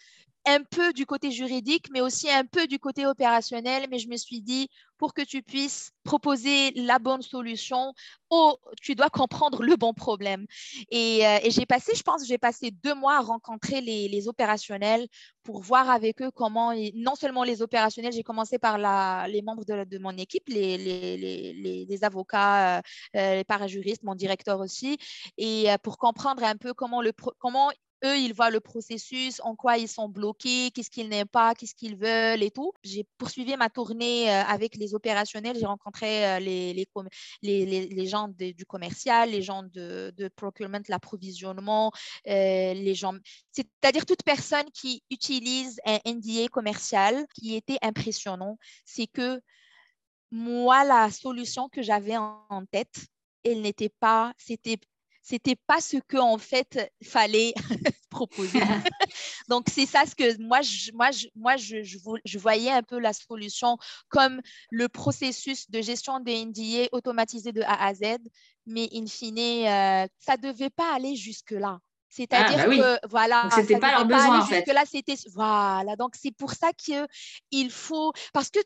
un 0.47 0.63
peu 0.63 0.93
du 0.93 1.05
côté 1.05 1.31
juridique, 1.31 1.88
mais 1.91 2.01
aussi 2.01 2.29
un 2.31 2.45
peu 2.45 2.67
du 2.67 2.79
côté 2.79 3.05
opérationnel. 3.05 3.88
Mais 3.91 3.99
je 3.99 4.07
me 4.07 4.17
suis 4.17 4.41
dit, 4.41 4.69
pour 4.97 5.13
que 5.13 5.21
tu 5.21 5.43
puisses 5.43 5.91
proposer 6.03 6.71
la 6.71 6.99
bonne 6.99 7.21
solution, 7.21 7.93
oh, 8.29 8.57
tu 8.81 8.95
dois 8.95 9.10
comprendre 9.10 9.62
le 9.63 9.75
bon 9.75 9.93
problème. 9.93 10.45
Et, 10.89 11.25
euh, 11.25 11.39
j'ai 11.49 11.65
passé, 11.65 11.93
je 11.95 12.01
pense, 12.01 12.25
j'ai 12.25 12.38
passé 12.38 12.71
deux 12.71 12.95
mois 12.95 13.17
à 13.17 13.21
rencontrer 13.21 13.81
les, 13.81 14.27
opérationnels 14.27 15.07
pour 15.43 15.62
voir 15.62 15.89
avec 15.89 16.21
eux 16.21 16.31
comment, 16.31 16.73
non 16.95 17.15
seulement 17.15 17.43
les 17.43 17.62
opérationnels, 17.62 18.12
j'ai 18.12 18.23
commencé 18.23 18.57
par 18.57 18.77
la, 18.77 19.27
les 19.29 19.41
membres 19.41 19.63
de, 19.63 19.97
mon 19.99 20.12
équipe, 20.17 20.49
les, 20.49 20.77
les, 20.77 22.03
avocats, 22.03 22.79
euh, 22.79 22.81
euh, 23.15 23.36
les 23.36 23.43
parajuristes, 23.43 24.03
mon 24.03 24.15
directeur 24.15 24.60
aussi, 24.60 24.97
et 25.38 25.67
pour 25.83 25.97
comprendre 25.97 26.43
un 26.43 26.57
peu 26.57 26.73
comment, 26.73 27.01
le, 27.01 27.12
comment 27.38 27.69
eux, 28.03 28.17
ils 28.17 28.33
voient 28.33 28.49
le 28.49 28.60
processus, 28.60 29.41
en 29.43 29.55
quoi 29.55 29.77
ils 29.77 29.88
sont 29.88 30.10
bloqués, 30.10 30.71
qu'est-ce 30.71 30.89
qu'ils 30.89 31.10
n'aiment 31.10 31.27
pas, 31.27 31.55
qu'est-ce 31.55 31.75
qu'ils 31.75 31.97
veulent 31.97 32.43
et 32.43 32.51
tout. 32.51 32.71
J'ai 32.83 33.05
poursuivi 33.17 33.55
ma 33.57 33.69
tournée 33.69 34.29
euh, 34.29 34.43
avec 34.43 34.75
les 34.75 34.93
opérationnels. 34.93 35.57
J'ai 35.60 35.65
rencontré 35.65 36.25
euh, 36.25 36.39
les, 36.39 36.73
les, 36.73 37.88
les, 37.88 38.05
gens 38.05 38.27
du 38.27 38.65
commercial, 38.65 39.31
les 39.31 39.41
gens 39.41 39.63
de, 39.63 40.29
procurement, 40.36 40.81
l'approvisionnement, 40.88 41.91
euh, 42.27 42.73
les 42.73 42.95
gens, 42.95 43.15
c'est-à-dire 43.51 44.05
toute 44.05 44.23
personne 44.23 44.69
qui 44.73 45.03
utilise 45.10 45.79
un 45.86 45.99
NDA 46.05 46.47
commercial 46.49 47.25
qui 47.33 47.55
était 47.55 47.77
impressionnant, 47.81 48.57
c'est 48.86 49.07
que 49.07 49.41
moi, 50.31 50.83
la 50.83 51.10
solution 51.10 51.69
que 51.69 51.81
j'avais 51.81 52.17
en 52.17 52.63
tête, 52.69 53.07
elle 53.43 53.62
n'était 53.62 53.93
pas, 53.99 54.33
c'était 54.38 54.77
c'était 55.27 55.57
pas 55.57 55.81
ce 55.81 55.97
que 55.97 56.15
en 56.15 56.37
fait 56.37 56.89
fallait 57.03 57.53
proposer. 58.09 58.59
Donc 59.49 59.65
c'est 59.69 59.85
ça 59.85 60.05
ce 60.05 60.15
que 60.15 60.41
moi 60.41 60.61
je, 60.61 60.91
moi 60.93 61.11
je, 61.11 61.27
moi 61.35 61.57
je, 61.57 61.83
je, 61.83 62.39
voyais 62.39 62.71
un 62.71 62.81
peu 62.81 62.97
la 62.97 63.11
solution 63.11 63.77
comme 64.07 64.39
le 64.71 64.87
processus 64.87 65.69
de 65.69 65.81
gestion 65.81 66.21
des 66.21 66.45
NDA 66.45 66.87
automatisé 66.93 67.51
de 67.51 67.61
A 67.63 67.87
à 67.87 67.93
Z, 67.93 68.03
mais 68.65 68.87
in 68.93 69.05
fine 69.05 69.37
euh, 69.37 70.07
ça 70.17 70.37
devait 70.37 70.69
pas 70.69 70.95
aller 70.95 71.17
jusque 71.17 71.51
là. 71.51 71.79
C'est-à-dire 72.09 72.59
ah, 72.61 72.67
bah 72.67 72.75
que 72.77 73.07
voilà, 73.09 73.49
c'était 73.53 73.79
pas 73.79 73.91
leur 73.91 74.05
besoin 74.05 74.39
en 74.39 74.45
fait. 74.45 74.65
Là, 74.67 74.83
c'était 74.85 75.17
voilà. 75.33 75.97
Donc 75.97 76.15
c'est 76.15 76.31
pour 76.31 76.51
ça 76.51 76.71
que 76.71 77.05
il 77.51 77.69
faut 77.69 78.13
parce 78.31 78.49
que 78.49 78.59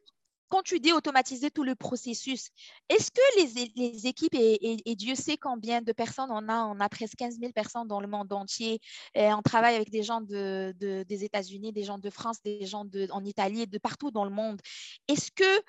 quand 0.52 0.62
tu 0.62 0.80
dis 0.80 0.92
automatiser 0.92 1.50
tout 1.50 1.64
le 1.64 1.76
processus, 1.76 2.50
est-ce 2.90 3.10
que 3.10 3.22
les, 3.40 4.08
équipes, 4.08 4.36
et, 4.36 4.96
Dieu 4.96 5.16
sait 5.16 5.38
combien 5.38 5.82
de 5.82 5.94
personnes 5.94 6.30
on 6.30 6.50
a, 6.50 6.66
on 6.66 6.80
a 6.80 6.90
presque 6.90 7.16
15 7.16 7.40
000 7.40 7.54
personnes 7.54 7.88
dans 7.88 8.02
le 8.02 8.08
monde 8.08 8.32
entier, 8.34 8.82
on 9.16 9.42
travaille 9.42 9.76
avec 9.76 9.90
des 9.90 10.04
gens 10.04 10.20
de, 10.22 10.76
des 10.78 11.24
États-Unis, 11.24 11.72
des 11.72 11.84
gens 11.84 11.98
de 11.98 12.10
France, 12.10 12.42
des 12.44 12.66
gens 12.66 12.86
en 13.12 13.24
Italie, 13.24 13.66
de 13.66 13.78
partout 13.78 14.12
dans 14.12 14.26
le 14.26 14.32
monde. 14.32 14.60
Est-ce 15.08 15.32
que 15.32 15.64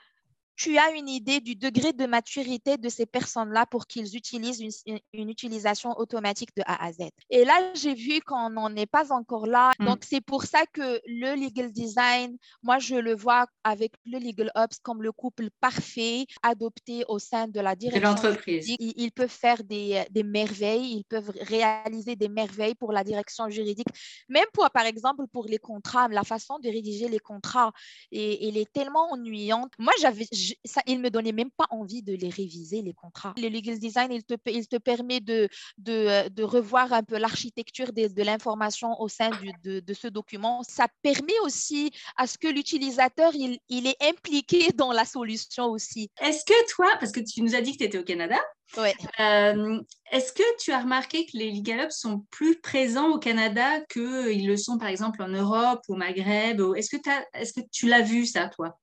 tu 0.57 0.79
as 0.79 0.93
une 0.93 1.09
idée 1.09 1.41
du 1.41 1.57
degré 1.57 1.93
de 1.93 2.07
maturité 2.07 2.77
de 2.77 2.89
ces 2.89 3.07
personnes-là 3.07 3.67
pour 3.67 3.87
qu'ils 3.87 4.17
utilisent 4.17 4.61
une, 4.61 5.01
utilisation 5.29 5.99
automatique 5.99 6.51
de 6.57 6.63
A 6.67 6.85
à 6.85 6.93
Z. 6.93 6.99
Et 7.31 7.45
là, 7.45 7.55
j'ai 7.75 7.95
vu 7.95 8.21
qu'on 8.21 8.51
n'en 8.51 8.75
est 8.77 8.87
pas 8.87 9.13
encore 9.13 9.47
là. 9.47 9.73
Hmm. 9.79 9.87
Donc, 9.87 10.05
c'est 10.05 10.21
pour 10.21 10.45
ça 10.45 10.65
que 10.73 11.01
le 11.07 11.35
legal 11.35 11.73
design, 11.73 12.37
moi, 12.63 12.79
je 12.79 12.97
le 12.97 13.15
vois 13.15 13.47
avec 13.65 13.93
le 14.05 14.19
legal 14.19 14.51
ops 14.55 14.79
comme 14.83 15.03
le 15.03 15.13
couple 15.13 15.49
parfait 15.61 16.27
adopté 16.43 17.05
au 17.09 17.19
sein 17.19 17.49
de 17.49 17.61
la 17.61 17.75
direction. 17.75 18.01
De 18.01 18.15
l'entreprise. 18.15 18.75
Ils, 18.79 19.13
peuvent 19.13 19.29
faire 19.29 19.63
des, 19.65 20.05
des, 20.11 20.23
merveilles, 20.23 20.97
ils 20.97 21.05
peuvent 21.05 21.33
réaliser 21.41 22.17
des 22.17 22.29
merveilles 22.29 22.75
pour 22.75 22.93
la 22.93 23.05
direction 23.05 23.49
juridique. 23.49 23.89
Même 24.29 24.47
pour, 24.53 24.69
par 24.71 24.87
exemple, 24.87 25.25
pour 25.33 25.47
les 25.47 25.59
contrats, 25.59 26.09
la 26.09 26.25
façon 26.25 26.59
de 26.59 26.69
rédiger 26.69 27.09
les 27.09 27.19
contrats, 27.19 27.73
et, 28.11 28.49
elle 28.49 28.57
est 28.57 28.71
tellement 28.73 29.13
ennuyante. 29.13 29.73
Moi, 29.79 29.93
j'avais 30.01 30.27
ça, 30.65 30.83
il 30.87 30.99
ne 30.99 31.03
me 31.03 31.11
donnait 31.11 31.33
même 31.33 31.51
pas 31.51 31.67
envie 31.71 32.03
de 32.03 32.15
les 32.15 32.29
réviser, 32.29 32.83
les 32.83 32.93
contrats. 32.93 33.35
Le 33.37 33.49
legal 33.49 33.79
design, 33.79 34.13
il 34.13 34.25
te, 34.25 34.35
il 34.47 34.67
te 34.67 34.77
permet 34.77 35.21
de, 35.21 35.49
de, 35.79 36.29
de 36.29 36.43
revoir 36.43 36.93
un 36.93 37.03
peu 37.03 37.19
l'architecture 37.19 37.93
de, 37.93 38.09
de 38.09 38.23
l'information 38.23 39.01
au 39.01 39.09
sein 39.09 39.31
du, 39.31 39.53
de, 39.63 39.81
de, 39.81 39.95
ce 39.95 40.09
document. 40.09 40.63
Ça 40.69 40.87
permet 41.03 41.39
aussi 41.45 41.91
à 42.17 42.27
ce 42.27 42.39
que 42.39 42.49
l'utilisateur, 42.49 43.33
il, 43.35 43.59
il 43.69 43.87
est 43.87 44.03
impliqué 44.03 44.69
dans 44.75 44.93
la 44.93 45.05
solution 45.05 45.67
aussi. 45.67 46.11
Est-ce 46.21 46.45
que 46.45 46.71
toi, 46.75 46.89
parce 46.99 47.13
que 47.13 47.21
tu 47.21 47.43
nous 47.43 47.55
as 47.55 47.61
dit 47.61 47.73
que 47.73 47.79
tu 47.79 47.85
étais 47.85 47.99
au 47.99 48.05
Canada, 48.05 48.39
Ouais. 48.79 48.95
Euh, 49.21 49.81
est-ce 50.11 50.33
que 50.33 50.43
tu 50.59 50.73
as 50.73 50.81
remarqué 50.81 51.27
que 51.27 51.37
les 51.37 51.53
Legal 51.53 51.93
sont 51.93 52.25
plus 52.31 52.59
présents 52.61 53.11
au 53.11 53.19
Canada 53.19 53.81
qu'ils 53.91 54.47
le 54.47 54.57
sont 54.57 54.79
par 54.79 54.89
exemple 54.89 55.23
en 55.23 55.29
Europe, 55.29 55.83
au 55.89 55.95
Maghreb 55.95 56.61
Est-ce 56.75 56.97
que, 56.97 57.09
est 57.35 57.45
-ce 57.45 57.53
que 57.53 57.61
tu 57.71 57.87
l'as 57.87 58.01
vu 58.01 58.25
ça, 58.25 58.49
toi? 58.49 58.79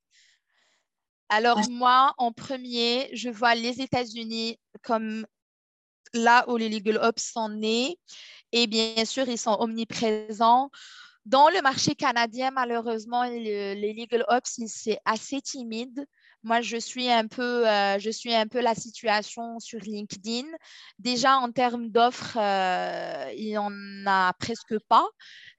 Alors 1.29 1.61
moi, 1.69 2.13
en 2.17 2.31
premier, 2.31 3.09
je 3.13 3.29
vois 3.29 3.55
les 3.55 3.81
États-Unis 3.81 4.59
comme 4.83 5.25
là 6.13 6.43
où 6.49 6.57
les 6.57 6.69
legal 6.69 6.97
ops 7.01 7.23
sont 7.23 7.49
nés. 7.49 7.99
Et 8.51 8.67
bien 8.67 9.05
sûr, 9.05 9.27
ils 9.29 9.37
sont 9.37 9.55
omniprésents. 9.59 10.71
Dans 11.25 11.49
le 11.49 11.61
marché 11.61 11.93
canadien, 11.93 12.49
malheureusement, 12.51 13.23
les 13.23 13.93
legal 13.93 14.25
ops, 14.27 14.59
c'est 14.67 14.99
assez 15.05 15.41
timide. 15.41 16.05
Moi, 16.43 16.61
je 16.61 16.77
suis 16.77 17.09
un 17.09 17.27
peu, 17.27 17.67
euh, 17.67 17.99
je 17.99 18.09
suis 18.09 18.33
un 18.33 18.47
peu 18.47 18.61
la 18.61 18.73
situation 18.73 19.59
sur 19.59 19.79
LinkedIn. 19.79 20.47
Déjà, 20.97 21.37
en 21.37 21.51
termes 21.51 21.89
d'offres, 21.89 22.37
euh, 22.37 23.31
il 23.35 23.47
n'y 23.47 23.57
en 23.57 23.71
a 24.05 24.33
presque 24.39 24.79
pas, 24.87 25.05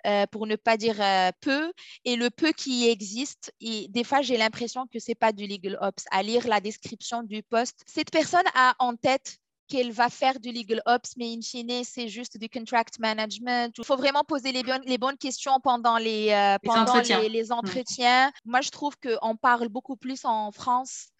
euh, 0.06 0.26
pour 0.28 0.46
ne 0.46 0.56
pas 0.56 0.76
dire 0.78 0.96
peu. 1.40 1.72
Et 2.04 2.16
le 2.16 2.30
peu 2.30 2.52
qui 2.52 2.88
existe, 2.88 3.52
des 3.60 4.04
fois, 4.04 4.22
j'ai 4.22 4.38
l'impression 4.38 4.86
que 4.86 4.98
ce 4.98 5.10
n'est 5.10 5.16
pas 5.16 5.32
du 5.32 5.46
legal 5.46 5.78
ops. 5.82 6.04
À 6.10 6.22
lire 6.22 6.46
la 6.48 6.60
description 6.60 7.22
du 7.22 7.42
poste, 7.42 7.82
cette 7.86 8.10
personne 8.10 8.46
a 8.54 8.74
en 8.78 8.96
tête 8.96 9.38
qu'elle 9.70 9.92
va 9.92 10.10
faire 10.10 10.40
du 10.40 10.50
legal 10.50 10.82
ops, 10.84 11.12
mais 11.16 11.32
in 11.32 11.40
fine, 11.40 11.84
c'est 11.84 12.08
juste 12.08 12.36
du 12.36 12.48
contract 12.48 12.98
management. 12.98 13.72
Il 13.78 13.84
faut 13.84 13.96
vraiment 13.96 14.24
poser 14.24 14.50
les 14.50 14.64
bonnes, 14.64 14.82
les 14.84 14.98
bonnes 14.98 15.16
questions 15.16 15.60
pendant 15.62 15.96
les, 15.96 16.30
euh, 16.30 16.58
pendant 16.62 17.00
les 17.28 17.52
entretiens. 17.52 18.32
Moi, 18.44 18.60
je 18.60 18.70
trouve 18.70 18.94
qu'on 18.98 19.36
parle 19.36 19.68
beaucoup 19.68 19.96
plus 19.96 20.24
en 20.24 20.50
France 20.50 21.10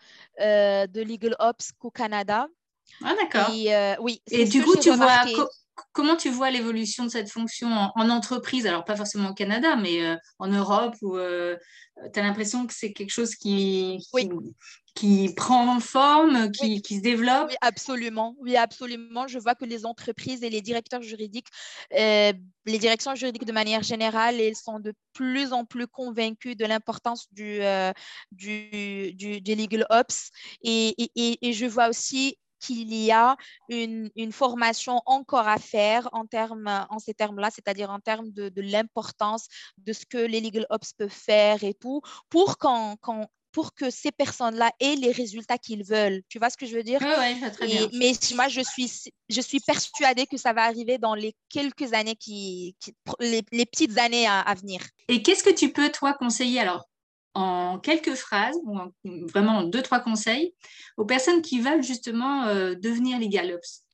euh, 0.40 0.86
de 0.88 1.00
legal 1.00 1.36
ops 1.38 1.70
qu'au 1.78 1.90
Canada. 1.90 2.48
Ah, 3.04 3.14
d'accord. 3.14 3.54
Et, 3.54 3.74
euh, 3.74 3.94
oui, 4.00 4.20
Et 4.30 4.44
du 4.46 4.64
coup, 4.64 4.76
tu 4.76 4.90
vois, 4.90 5.22
comment 5.92 6.16
tu 6.16 6.28
vois 6.28 6.50
l'évolution 6.50 7.04
de 7.04 7.08
cette 7.08 7.30
fonction 7.30 7.68
en, 7.68 8.10
entreprise? 8.10 8.66
Alors, 8.66 8.84
pas 8.84 8.96
forcément 8.96 9.30
au 9.30 9.34
Canada, 9.34 9.76
mais 9.76 10.16
en 10.40 10.48
Europe, 10.48 10.96
où 11.02 11.16
tu 11.16 12.18
as 12.18 12.22
l'impression 12.22 12.66
que 12.66 12.74
c'est 12.74 12.92
quelque 12.92 13.12
chose 13.12 13.36
qui, 13.36 14.04
oui 14.12 14.28
qui 14.94 15.33
prend 15.35 15.81
forme, 15.81 16.50
qui, 16.50 16.83
qui, 16.83 16.96
se 16.96 17.03
développe 17.03 17.48
Oui, 17.48 17.57
absolument. 17.61 18.35
Oui, 18.40 18.57
absolument. 18.57 19.26
Je 19.26 19.38
vois 19.38 19.55
que 19.55 19.64
les 19.64 19.87
entreprises 19.87 20.42
et 20.42 20.50
les 20.50 20.61
directeurs 20.61 21.03
juridiques, 21.03 21.48
euh, 21.96 22.33
les 22.66 22.79
directions 22.79 23.14
juridiques 23.14 23.44
de 23.44 23.53
manière 23.53 23.83
générale, 23.83 24.40
elles 24.40 24.57
sont 24.57 24.81
de 24.81 24.92
plus 25.12 25.53
en 25.53 25.64
plus 25.64 25.87
convaincus 25.87 26.57
de 26.57 26.64
l'importance 26.64 27.26
du, 27.33 27.62
euh, 27.62 27.92
du, 28.33 29.12
du, 29.14 29.55
legal 29.55 29.87
ops. 29.90 30.31
Et, 30.62 30.94
et, 31.14 31.48
et, 31.48 31.53
je 31.53 31.66
vois 31.66 31.88
aussi 31.88 32.37
qu'il 32.61 32.94
y 32.94 33.11
a 33.11 33.37
une, 33.70 34.11
une, 34.16 34.33
formation 34.33 35.00
encore 35.07 35.48
à 35.48 35.57
faire 35.57 36.09
en, 36.12 36.26
termes, 36.26 36.87
en 36.90 36.98
ces 36.98 37.14
termes-là, 37.14 37.48
c'est-à-dire 37.50 37.90
en 37.90 38.00
termes 38.00 38.31
de, 38.33 38.50
de 38.50 38.61
l'importance 38.61 39.48
de 39.79 39.92
ce 39.94 40.05
que 40.05 40.18
les 40.18 40.40
legal 40.40 40.66
ops 40.68 40.92
peuvent 40.92 41.09
faire 41.09 41.64
et 41.64 41.74
tout, 41.74 42.03
pour 42.29 42.59
qu'on 42.59 42.96
pour 43.52 43.74
que 43.74 43.90
ces 43.90 44.12
personnes-là 44.12 44.70
aient 44.80 44.96
les 44.96 45.12
résultats 45.12 45.58
qu'ils 45.58 45.84
veulent. 45.84 46.22
Tu 46.28 46.38
vois 46.38 46.50
ce 46.50 46.56
que 46.56 46.66
je 46.66 46.76
veux 46.76 46.82
dire? 46.82 47.00
Oui, 47.02 47.50
très 47.52 47.66
bien. 47.66 47.88
Mais 47.94 48.12
moi, 48.34 48.48
je 48.48 48.60
suis, 48.60 49.10
je 49.28 49.40
suis 49.40 49.60
persuadée 49.60 50.26
que 50.26 50.36
ça 50.36 50.52
va 50.52 50.62
arriver 50.64 50.98
dans 50.98 51.14
les 51.14 51.34
quelques 51.48 51.92
années 51.92 52.16
qui, 52.16 52.76
les, 53.18 53.42
petites 53.42 53.98
années 53.98 54.26
à, 54.26 54.54
venir. 54.54 54.80
Et 55.08 55.22
qu'est-ce 55.22 55.42
que 55.42 55.50
tu 55.50 55.72
peux, 55.72 55.90
toi, 55.90 56.14
conseiller 56.14 56.60
alors 56.60 56.86
en 57.34 57.78
quelques 57.78 58.16
phrases, 58.16 58.56
ou 58.64 58.76
vraiment 59.28 59.58
en 59.58 59.62
deux, 59.62 59.82
trois 59.82 60.00
conseils, 60.00 60.52
aux 60.96 61.04
personnes 61.04 61.42
qui 61.42 61.60
veulent 61.60 61.82
justement 61.82 62.46
euh, 62.46 62.74
devenir 62.74 63.18
les 63.18 63.28
Gallops? 63.28 63.84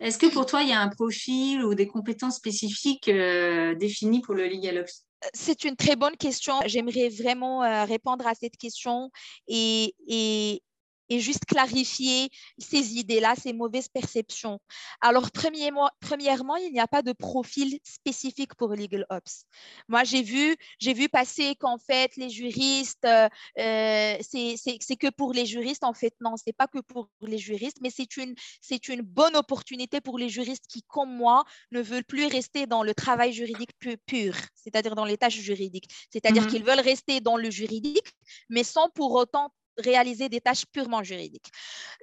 Est-ce 0.00 0.16
que 0.16 0.26
pour 0.26 0.46
toi, 0.46 0.62
il 0.62 0.70
y 0.70 0.72
a 0.72 0.80
un 0.80 0.88
profil 0.88 1.62
ou 1.62 1.74
des 1.74 1.86
compétences 1.86 2.36
spécifiques 2.36 3.08
euh, 3.08 3.74
définies 3.74 4.22
pour 4.22 4.34
le 4.34 4.48
Legal 4.48 4.86
c'est 5.32 5.64
une 5.64 5.76
très 5.76 5.96
bonne 5.96 6.16
question. 6.16 6.54
J'aimerais 6.66 7.08
vraiment 7.08 7.62
euh, 7.62 7.84
répondre 7.84 8.26
à 8.26 8.34
cette 8.34 8.56
question 8.56 9.10
et, 9.48 9.94
et, 10.06 10.62
et 11.10 11.18
juste 11.18 11.44
clarifier 11.44 12.30
ces 12.58 12.94
idées-là, 12.94 13.34
ces 13.36 13.52
mauvaises 13.52 13.88
perceptions. 13.88 14.60
Alors, 15.00 15.30
premièrement, 15.32 16.56
il 16.56 16.72
n'y 16.72 16.80
a 16.80 16.86
pas 16.86 17.02
de 17.02 17.12
profil 17.12 17.78
spécifique 17.84 18.54
pour 18.54 18.70
Legal 18.70 19.04
Ops. 19.10 19.44
Moi, 19.88 20.04
j'ai 20.04 20.22
vu, 20.22 20.56
j'ai 20.78 20.94
vu 20.94 21.08
passer 21.08 21.56
qu'en 21.56 21.78
fait, 21.78 22.16
les 22.16 22.30
juristes, 22.30 23.04
euh, 23.04 23.28
euh 23.58 24.16
c'est 24.20 24.96
que 24.96 25.10
pour 25.10 25.32
les 25.32 25.46
juristes. 25.46 25.84
En 25.84 25.94
fait, 25.94 26.14
non, 26.20 26.34
c'est 26.36 26.52
pas 26.52 26.68
que 26.68 26.78
pour 26.78 27.08
les 27.22 27.38
juristes, 27.38 27.78
mais 27.82 27.90
c'est 27.90 28.16
une, 28.16 29.02
bonne 29.02 29.34
opportunité 29.34 30.00
pour 30.00 30.18
les 30.18 30.28
juristes 30.28 30.66
qui, 30.68 30.82
comme 30.84 31.12
moi, 31.12 31.44
ne 31.72 31.80
veulent 31.80 32.04
plus 32.04 32.26
rester 32.26 32.66
dans 32.66 32.82
le 32.82 32.94
travail 32.94 33.32
juridique 33.32 33.70
pur, 34.06 34.34
c'est-à-dire 34.54 34.94
dans 34.94 35.04
les 35.04 35.16
tâches 35.16 35.40
juridiques. 35.40 35.88
C'est-à-dire 36.10 36.44
mm-hmm. 36.44 36.50
qu'ils 36.50 36.64
veulent 36.64 36.80
rester 36.80 37.20
dans 37.20 37.36
le 37.36 37.50
juridique, 37.50 38.12
mais 38.48 38.62
sans 38.62 38.88
pour 38.90 39.12
autant 39.12 39.50
réaliser 39.80 40.28
des 40.28 40.40
tâches 40.40 40.66
purement 40.66 41.02
juridiques. 41.02 41.50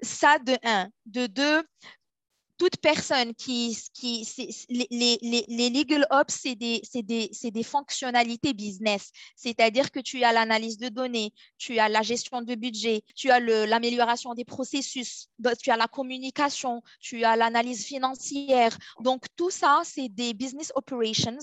Ça, 0.01 0.39
de 0.39 0.57
un. 0.63 0.89
De 1.05 1.27
deux, 1.27 1.63
toute 2.57 2.77
personne 2.77 3.33
qui, 3.35 3.77
qui 3.93 4.27
les, 4.69 4.87
les, 4.89 5.45
les, 5.47 5.69
legal 5.69 6.05
ops, 6.09 6.33
c'est 6.41 6.55
des, 6.55 6.81
des, 6.93 7.29
des, 7.51 7.63
fonctionnalités 7.63 8.53
business. 8.53 9.11
C'est-à-dire 9.35 9.91
que 9.91 9.99
tu 9.99 10.23
as 10.23 10.33
l'analyse 10.33 10.77
de 10.77 10.89
données, 10.89 11.33
tu 11.57 11.77
as 11.79 11.87
la 11.87 12.01
gestion 12.01 12.41
de 12.41 12.55
budget, 12.55 13.03
tu 13.15 13.29
as 13.29 13.39
l'amélioration 13.39 14.33
des 14.33 14.45
processus, 14.45 15.27
tu 15.61 15.69
as 15.69 15.77
la 15.77 15.87
communication, 15.87 16.81
tu 16.99 17.23
as 17.23 17.35
l'analyse 17.35 17.85
financière. 17.85 18.75
Donc, 19.01 19.25
tout 19.35 19.51
ça, 19.51 19.81
c'est 19.83 20.09
des 20.09 20.33
business 20.33 20.71
operations 20.75 21.37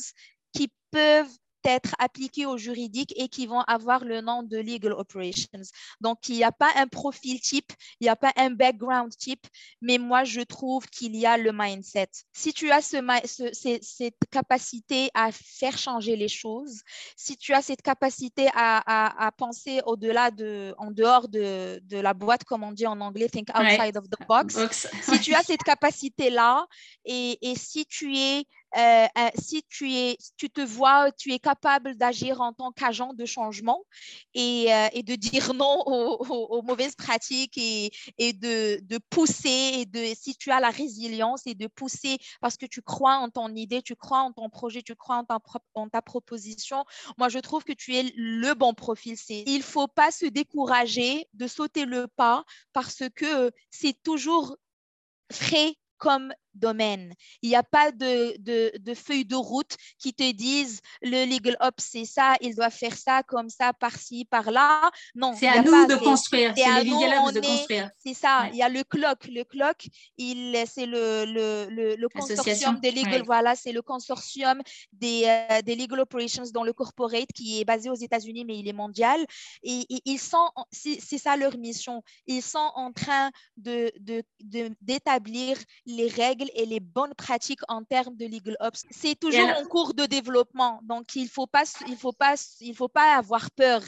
qui 0.53 0.69
peuvent 0.91 1.31
être 1.65 1.95
appliquées 1.99 2.47
au 2.47 2.57
juridique 2.57 3.13
et 3.17 3.29
qui 3.29 3.47
vont 3.47 3.63
avoir 3.63 4.05
le 4.05 4.21
nom 4.21 4.43
de 4.43 4.59
legal 4.59 4.93
operations. 4.93 5.49
Donc, 6.01 6.29
il 6.29 6.37
n'y 6.37 6.45
a 6.45 6.53
pas 6.53 6.71
un 6.77 6.87
profil 6.87 7.41
type, 7.41 7.73
il 8.01 8.05
n'y 8.05 8.09
a 8.09 8.17
pas 8.17 8.33
un 8.37 8.51
background 8.51 9.15
type, 9.17 9.47
mais 9.81 9.99
moi, 9.99 10.25
je 10.25 10.41
trouve 10.41 10.87
qu'il 10.87 11.17
y 11.17 11.27
a 11.27 11.37
le 11.37 11.53
mindset. 11.53 12.09
Si 12.33 12.53
tu 12.53 12.71
as 12.71 12.83
ce, 12.83 12.99
cette 13.83 14.19
capacité 14.31 15.11
à 15.15 15.31
faire 15.33 15.79
changer 15.79 16.17
les 16.17 16.29
choses, 16.29 16.83
si 17.17 17.37
tu 17.37 17.53
as 17.53 17.63
cette 17.63 17.83
capacité 17.83 18.49
à, 18.55 19.31
penser 19.37 19.81
au-delà 19.87 20.31
de, 20.31 20.75
en 20.79 20.91
dehors 20.91 21.29
de, 21.29 21.81
de, 21.85 21.99
la 21.99 22.15
boîte, 22.15 22.45
comme 22.45 22.63
on 22.63 22.73
dit 22.73 22.87
en 22.87 23.01
anglais, 23.01 23.29
think 23.29 23.49
outside 23.51 23.97
of 23.97 24.09
the 24.09 24.27
box, 24.29 24.59
si 25.03 25.21
tu 25.21 25.35
as 25.35 25.43
cette 25.43 25.63
capacité-là 25.63 26.67
et, 27.05 27.39
et 27.51 27.57
si 27.57 27.87
tu 27.87 28.17
es 28.17 28.47
euh, 28.77 29.07
euh, 29.19 29.29
si 29.39 29.63
tu, 29.69 29.93
es, 29.93 30.17
tu 30.37 30.51
te 30.51 30.61
vois, 30.61 31.13
tu 31.13 31.33
es 31.33 31.39
capable 31.39 31.95
d'agir 31.97 32.41
en 32.41 32.53
tant 32.53 32.73
qu'agent 32.73 33.15
de 33.15 33.25
changement 33.25 33.85
et, 34.35 34.73
euh, 34.75 34.89
de 35.03 35.15
dire 35.15 35.55
non 35.55 35.83
aux, 35.87 36.63
mauvaises 36.63 36.97
pratiques 36.97 37.57
et, 37.57 37.91
de, 38.33 38.99
pousser, 39.11 39.73
et 39.81 39.87
de, 39.87 40.15
si 40.19 40.35
tu 40.37 40.51
as 40.51 40.61
la 40.61 40.71
résilience 40.71 41.47
et 41.47 41.55
de 41.55 41.67
pousser 41.67 42.19
parce 42.41 42.57
que 42.57 42.67
tu 42.67 42.83
crois 42.83 43.17
en 43.17 43.31
ton 43.31 43.55
idée, 43.55 43.83
tu 43.83 43.97
crois 43.97 44.21
en 44.21 44.33
ton 44.33 44.49
projet, 44.49 44.83
tu 44.83 44.95
crois 44.97 45.17
en 45.17 45.25
en 45.75 45.89
ta 45.89 46.03
proposition, 46.03 46.85
moi 47.19 47.29
je 47.29 47.39
trouve 47.39 47.65
que 47.65 47.73
tu 47.73 47.95
es 47.97 48.13
le 48.17 48.55
bon 48.55 48.75
profil. 48.75 49.17
Il 49.29 49.59
ne 49.59 49.63
faut 49.63 49.89
pas 49.89 50.11
se 50.11 50.27
décourager 50.27 51.29
de 51.35 51.47
sauter 51.47 51.85
le 51.85 52.07
pas 52.09 52.45
parce 52.73 53.03
que 53.15 53.51
c'est 53.71 54.01
toujours 54.03 54.57
frais 55.31 55.75
comme 55.99 56.33
domaine. 56.55 57.15
Il 57.43 57.49
n'y 57.49 57.57
a 57.57 57.63
pas 57.63 57.93
de, 57.93 58.37
de, 58.41 58.73
de, 58.79 58.95
feuille 58.95 59.25
de 59.25 59.37
route 59.37 59.77
qui 59.99 60.13
te 60.13 60.31
disent 60.33 60.81
le 61.03 61.25
legal 61.25 61.57
ops, 61.61 61.85
c'est 61.85 62.05
ça, 62.05 62.35
il 62.41 62.55
doit 62.55 62.71
faire 62.71 62.97
ça 62.97 63.23
comme 63.23 63.49
ça, 63.49 63.73
par-ci, 63.73 64.25
par-là. 64.25 64.91
Non. 65.15 65.35
C'est 65.39 65.49
à 65.49 65.63
nous 65.63 65.87
de 65.87 65.97
construire. 65.97 66.53
C'est 66.57 66.85
legal 66.85 67.19
ops 67.23 67.35
de 67.35 67.41
construire. 67.41 67.91
C'est 68.05 68.15
ça. 68.15 68.49
Il 68.53 68.57
y 68.57 68.63
a 68.63 68.69
le 68.69 68.83
CLOC. 68.85 69.27
Le 69.27 69.45
CLOC, 69.45 69.89
c'est 70.67 70.87
le, 70.87 71.25
le, 71.25 71.97
le, 71.97 72.09
consortium 72.09 72.79
des 72.81 72.91
legal, 72.91 73.23
voilà, 73.25 73.55
c'est 73.55 73.73
le 73.73 73.83
consortium 73.83 74.61
des, 74.93 75.25
euh, 75.27 75.63
des 75.63 75.75
legal 75.75 76.01
operations 76.01 76.45
dans 76.53 76.65
le 76.65 76.73
corporate 76.73 77.33
qui 77.35 77.61
est 77.61 77.65
basé 77.65 77.91
aux 77.91 77.95
États-Unis, 77.95 78.45
mais 78.45 78.59
il 78.59 78.69
est 78.69 78.73
mondial. 78.73 79.25
Et, 79.63 79.87
ils 80.05 80.19
sont, 80.19 80.51
c'est 80.71 81.19
ça 81.19 81.37
leur 81.37 81.57
mission. 81.59 82.03
Ils 82.27 82.43
sont 82.43 82.71
en 82.75 82.93
train 82.93 83.31
de, 83.57 83.93
d'établir 84.81 85.59
les 85.87 86.09
règles 86.09 86.44
et 86.55 86.67
les 86.67 86.81
bonnes 86.81 87.15
pratiques 87.15 87.61
en 87.69 87.83
termes 87.85 88.17
de 88.17 88.27
legal 88.27 88.57
ops. 88.61 88.85
C'est 88.91 89.19
toujours 89.19 89.49
en 89.49 89.65
cours 89.65 89.95
de 89.95 90.07
développement, 90.07 90.81
donc 90.83 91.15
il 91.17 91.29
faut 91.29 91.47
pas, 91.47 91.65
il 91.89 91.97
faut 91.97 92.13
pas, 92.13 92.35
il 92.61 92.75
faut 92.75 92.89
pas 92.89 93.17
avoir 93.17 93.51
peur. 93.53 93.83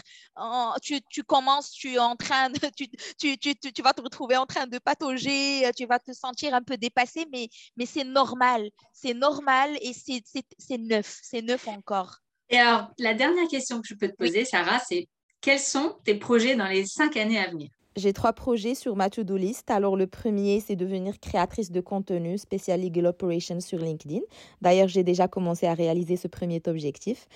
Tu, 0.82 1.00
tu 1.10 1.22
commences, 1.22 1.70
tu 1.70 1.94
es 1.94 1.98
en 1.98 2.16
train, 2.16 2.50
de, 2.50 2.58
tu, 2.76 2.88
tu, 3.18 3.38
tu, 3.38 3.72
tu, 3.72 3.82
vas 3.82 3.92
te 3.92 4.02
retrouver 4.02 4.36
en 4.36 4.46
train 4.46 4.66
de 4.66 4.78
patauger, 4.78 5.70
tu 5.76 5.86
vas 5.86 5.98
te 5.98 6.12
sentir 6.12 6.54
un 6.54 6.62
peu 6.62 6.76
dépassé, 6.76 7.26
mais, 7.32 7.48
mais 7.76 7.86
c'est 7.86 8.04
normal, 8.04 8.70
c'est 8.92 9.14
normal 9.14 9.76
et 9.80 9.92
c'est 9.92 10.78
neuf, 10.78 11.18
c'est 11.22 11.42
neuf 11.42 11.68
encore. 11.68 12.16
Et 12.48 12.58
alors, 12.58 12.90
la 12.98 13.14
dernière 13.14 13.48
question 13.48 13.80
que 13.80 13.88
je 13.88 13.94
peux 13.94 14.08
te 14.08 14.16
poser, 14.16 14.44
Sarah, 14.44 14.80
c'est 14.88 15.08
quels 15.40 15.60
sont 15.60 15.98
tes 16.04 16.14
projets 16.14 16.56
dans 16.56 16.66
les 16.66 16.86
cinq 16.86 17.16
années 17.16 17.38
à 17.38 17.50
venir? 17.50 17.70
J'ai 17.96 18.12
trois 18.12 18.32
projets 18.32 18.74
sur 18.74 18.94
ma 18.94 19.08
to-do 19.10 19.36
list. 19.36 19.70
Alors, 19.70 19.96
le 19.96 20.06
premier, 20.06 20.60
c'est 20.60 20.76
devenir 20.76 21.18
créatrice 21.18 21.72
de 21.72 21.80
contenu 21.80 22.36
spécial 22.38 22.82
Legal 22.82 23.06
Operations 23.06 23.60
sur 23.60 23.78
LinkedIn. 23.78 24.20
D'ailleurs, 24.60 24.88
j'ai 24.88 25.02
déjà 25.02 25.28
commencé 25.28 25.66
à 25.66 25.74
réaliser 25.74 26.16
ce 26.16 26.28
premier 26.28 26.60
objectif. 26.66 27.26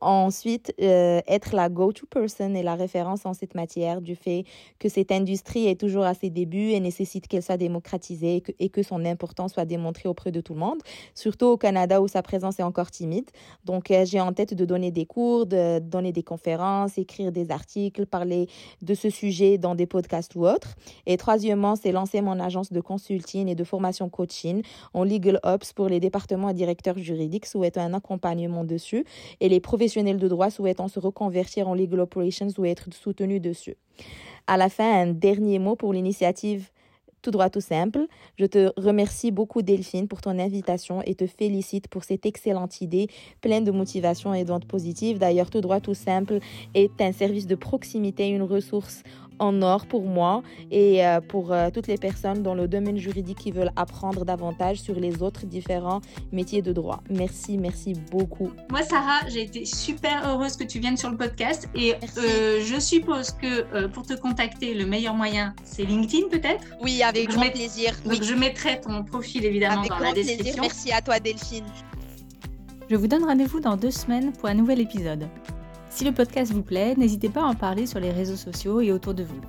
Ensuite, 0.00 0.72
euh, 0.80 1.20
être 1.26 1.56
la 1.56 1.68
go-to 1.68 2.06
person 2.06 2.54
et 2.54 2.62
la 2.62 2.76
référence 2.76 3.26
en 3.26 3.34
cette 3.34 3.56
matière 3.56 4.00
du 4.00 4.14
fait 4.14 4.44
que 4.78 4.88
cette 4.88 5.10
industrie 5.10 5.66
est 5.66 5.80
toujours 5.80 6.04
à 6.04 6.14
ses 6.14 6.30
débuts 6.30 6.70
et 6.70 6.78
nécessite 6.78 7.26
qu'elle 7.26 7.42
soit 7.42 7.56
démocratisée 7.56 8.44
et 8.60 8.68
que, 8.68 8.82
son 8.84 9.04
importance 9.04 9.54
soit 9.54 9.64
démontrée 9.64 10.08
auprès 10.08 10.30
de 10.30 10.40
tout 10.40 10.54
le 10.54 10.60
monde, 10.60 10.78
surtout 11.14 11.46
au 11.46 11.56
Canada 11.56 12.00
où 12.00 12.06
sa 12.06 12.22
présence 12.22 12.60
est 12.60 12.62
encore 12.62 12.92
timide. 12.92 13.28
Donc, 13.64 13.90
euh, 13.90 14.04
j'ai 14.04 14.20
en 14.20 14.32
tête 14.32 14.54
de 14.54 14.64
donner 14.64 14.92
des 14.92 15.04
cours, 15.04 15.46
de 15.46 15.80
donner 15.80 16.12
des 16.12 16.22
conférences, 16.22 16.96
écrire 16.96 17.32
des 17.32 17.50
articles, 17.50 18.06
parler 18.06 18.46
de 18.82 18.94
ce 18.94 19.10
sujet 19.10 19.58
dans 19.58 19.74
des 19.74 19.86
podcasts 19.86 20.36
ou 20.36 20.46
autres. 20.46 20.76
Et 21.06 21.16
troisièmement, 21.16 21.74
c'est 21.74 21.90
lancer 21.90 22.20
mon 22.20 22.38
agence 22.38 22.72
de 22.72 22.80
consulting 22.80 23.48
et 23.48 23.56
de 23.56 23.64
formation 23.64 24.08
coaching 24.08 24.62
en 24.94 25.02
Legal 25.02 25.40
Ops 25.42 25.72
pour 25.72 25.88
les 25.88 25.98
départements 25.98 26.50
et 26.50 26.54
directeurs 26.54 26.98
juridiques 26.98 27.46
souhaitant 27.46 27.80
un 27.80 27.94
accompagnement 27.94 28.62
dessus 28.62 29.04
et 29.40 29.48
les 29.48 29.58
professionnels 29.58 29.87
de 29.88 30.28
droit 30.28 30.50
souhaitant 30.50 30.88
se 30.88 31.00
reconvertir 31.00 31.68
en 31.68 31.74
legal 31.74 32.00
operations 32.00 32.48
ou 32.58 32.64
être 32.64 32.88
soutenu 32.92 33.40
dessus. 33.40 33.76
À 34.46 34.56
la 34.56 34.68
fin, 34.68 35.02
un 35.02 35.12
dernier 35.12 35.58
mot 35.58 35.76
pour 35.76 35.92
l'initiative 35.92 36.70
tout 37.22 37.30
droit 37.30 37.50
tout 37.50 37.60
simple. 37.60 38.06
Je 38.38 38.46
te 38.46 38.70
remercie 38.76 39.30
beaucoup 39.30 39.62
Delphine 39.62 40.08
pour 40.08 40.20
ton 40.20 40.38
invitation 40.38 41.02
et 41.04 41.14
te 41.14 41.26
félicite 41.26 41.88
pour 41.88 42.04
cette 42.04 42.26
excellente 42.26 42.80
idée 42.80 43.08
pleine 43.40 43.64
de 43.64 43.70
motivation 43.70 44.34
et 44.34 44.44
d'ondes 44.44 44.66
positives. 44.66 45.18
D'ailleurs, 45.18 45.50
tout 45.50 45.60
droit 45.60 45.80
tout 45.80 45.94
simple 45.94 46.38
est 46.74 47.00
un 47.00 47.12
service 47.12 47.46
de 47.46 47.56
proximité, 47.56 48.28
une 48.28 48.42
ressource 48.42 49.02
en 49.38 49.62
or 49.62 49.86
pour 49.86 50.04
moi 50.04 50.42
et 50.70 51.06
euh, 51.06 51.20
pour 51.20 51.52
euh, 51.52 51.70
toutes 51.72 51.86
les 51.86 51.96
personnes 51.96 52.42
dans 52.42 52.54
le 52.54 52.68
domaine 52.68 52.98
juridique 52.98 53.38
qui 53.38 53.52
veulent 53.52 53.72
apprendre 53.76 54.24
davantage 54.24 54.80
sur 54.80 54.94
les 54.94 55.22
autres 55.22 55.46
différents 55.46 56.00
métiers 56.32 56.62
de 56.62 56.72
droit. 56.72 57.00
Merci, 57.10 57.58
merci 57.58 57.94
beaucoup. 58.10 58.50
Moi, 58.70 58.82
Sarah, 58.82 59.20
j'ai 59.28 59.42
été 59.42 59.64
super 59.64 60.28
heureuse 60.28 60.56
que 60.56 60.64
tu 60.64 60.78
viennes 60.78 60.96
sur 60.96 61.10
le 61.10 61.16
podcast 61.16 61.68
et 61.74 61.94
euh, 61.94 62.60
je 62.64 62.80
suppose 62.80 63.30
que 63.32 63.86
pour 63.88 64.06
te 64.06 64.14
contacter, 64.14 64.74
le 64.74 64.86
meilleur 64.86 65.14
moyen, 65.14 65.54
c'est 65.64 65.84
LinkedIn 65.84 66.28
peut-être? 66.28 66.64
Oui, 66.82 67.02
avec 67.02 67.28
grand 67.28 67.50
plaisir. 67.50 67.92
Donc, 68.04 68.22
je 68.22 68.34
mettrai 68.34 68.80
ton 68.80 69.04
profil 69.04 69.44
évidemment 69.44 69.82
dans 69.82 69.98
la 69.98 70.12
description. 70.12 70.44
Plaisir. 70.44 70.62
Merci 70.62 70.92
à 70.92 71.00
toi, 71.02 71.20
Delphine. 71.20 71.64
Je 72.90 72.96
vous 72.96 73.06
donne 73.06 73.24
rendez-vous 73.24 73.60
dans 73.60 73.76
deux 73.76 73.90
semaines 73.90 74.32
pour 74.32 74.48
un 74.48 74.54
nouvel 74.54 74.80
épisode. 74.80 75.28
Si 75.90 76.04
le 76.04 76.12
podcast 76.12 76.52
vous 76.52 76.62
plaît, 76.62 76.94
n'hésitez 76.96 77.28
pas 77.28 77.42
à 77.42 77.46
en 77.46 77.54
parler 77.54 77.86
sur 77.86 78.00
les 78.00 78.12
réseaux 78.12 78.36
sociaux 78.36 78.80
et 78.80 78.92
autour 78.92 79.14
de 79.14 79.24
vous. 79.24 79.40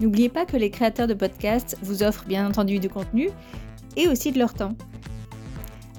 N'oubliez 0.00 0.28
pas 0.28 0.46
que 0.46 0.56
les 0.56 0.70
créateurs 0.70 1.06
de 1.06 1.14
podcasts 1.14 1.76
vous 1.82 2.02
offrent 2.02 2.24
bien 2.26 2.46
entendu 2.48 2.78
du 2.78 2.88
contenu 2.88 3.30
et 3.96 4.08
aussi 4.08 4.32
de 4.32 4.38
leur 4.38 4.54
temps. 4.54 4.74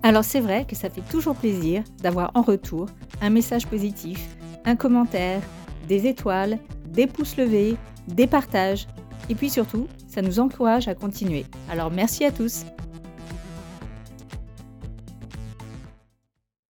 Alors 0.04 0.24
c'est 0.24 0.40
vrai 0.40 0.66
que 0.66 0.76
ça 0.76 0.90
fait 0.90 1.04
toujours 1.10 1.36
plaisir 1.36 1.84
d'avoir 2.02 2.32
en 2.34 2.42
retour 2.42 2.88
un 3.22 3.30
message 3.30 3.68
positif, 3.68 4.36
un 4.66 4.76
commentaire, 4.76 5.42
des 5.88 6.08
étoiles, 6.08 6.58
des 6.88 7.08
pouces 7.08 7.38
levés, 7.38 7.76
des 8.08 8.28
partages, 8.28 8.88
et 9.30 9.36
puis 9.36 9.50
surtout, 9.50 9.88
ça 10.08 10.22
nous 10.22 10.40
encourage 10.40 10.88
à 10.88 10.96
continuer. 10.96 11.46
Alors 11.70 11.92
merci 11.92 12.24
à 12.24 12.32
tous 12.32 12.66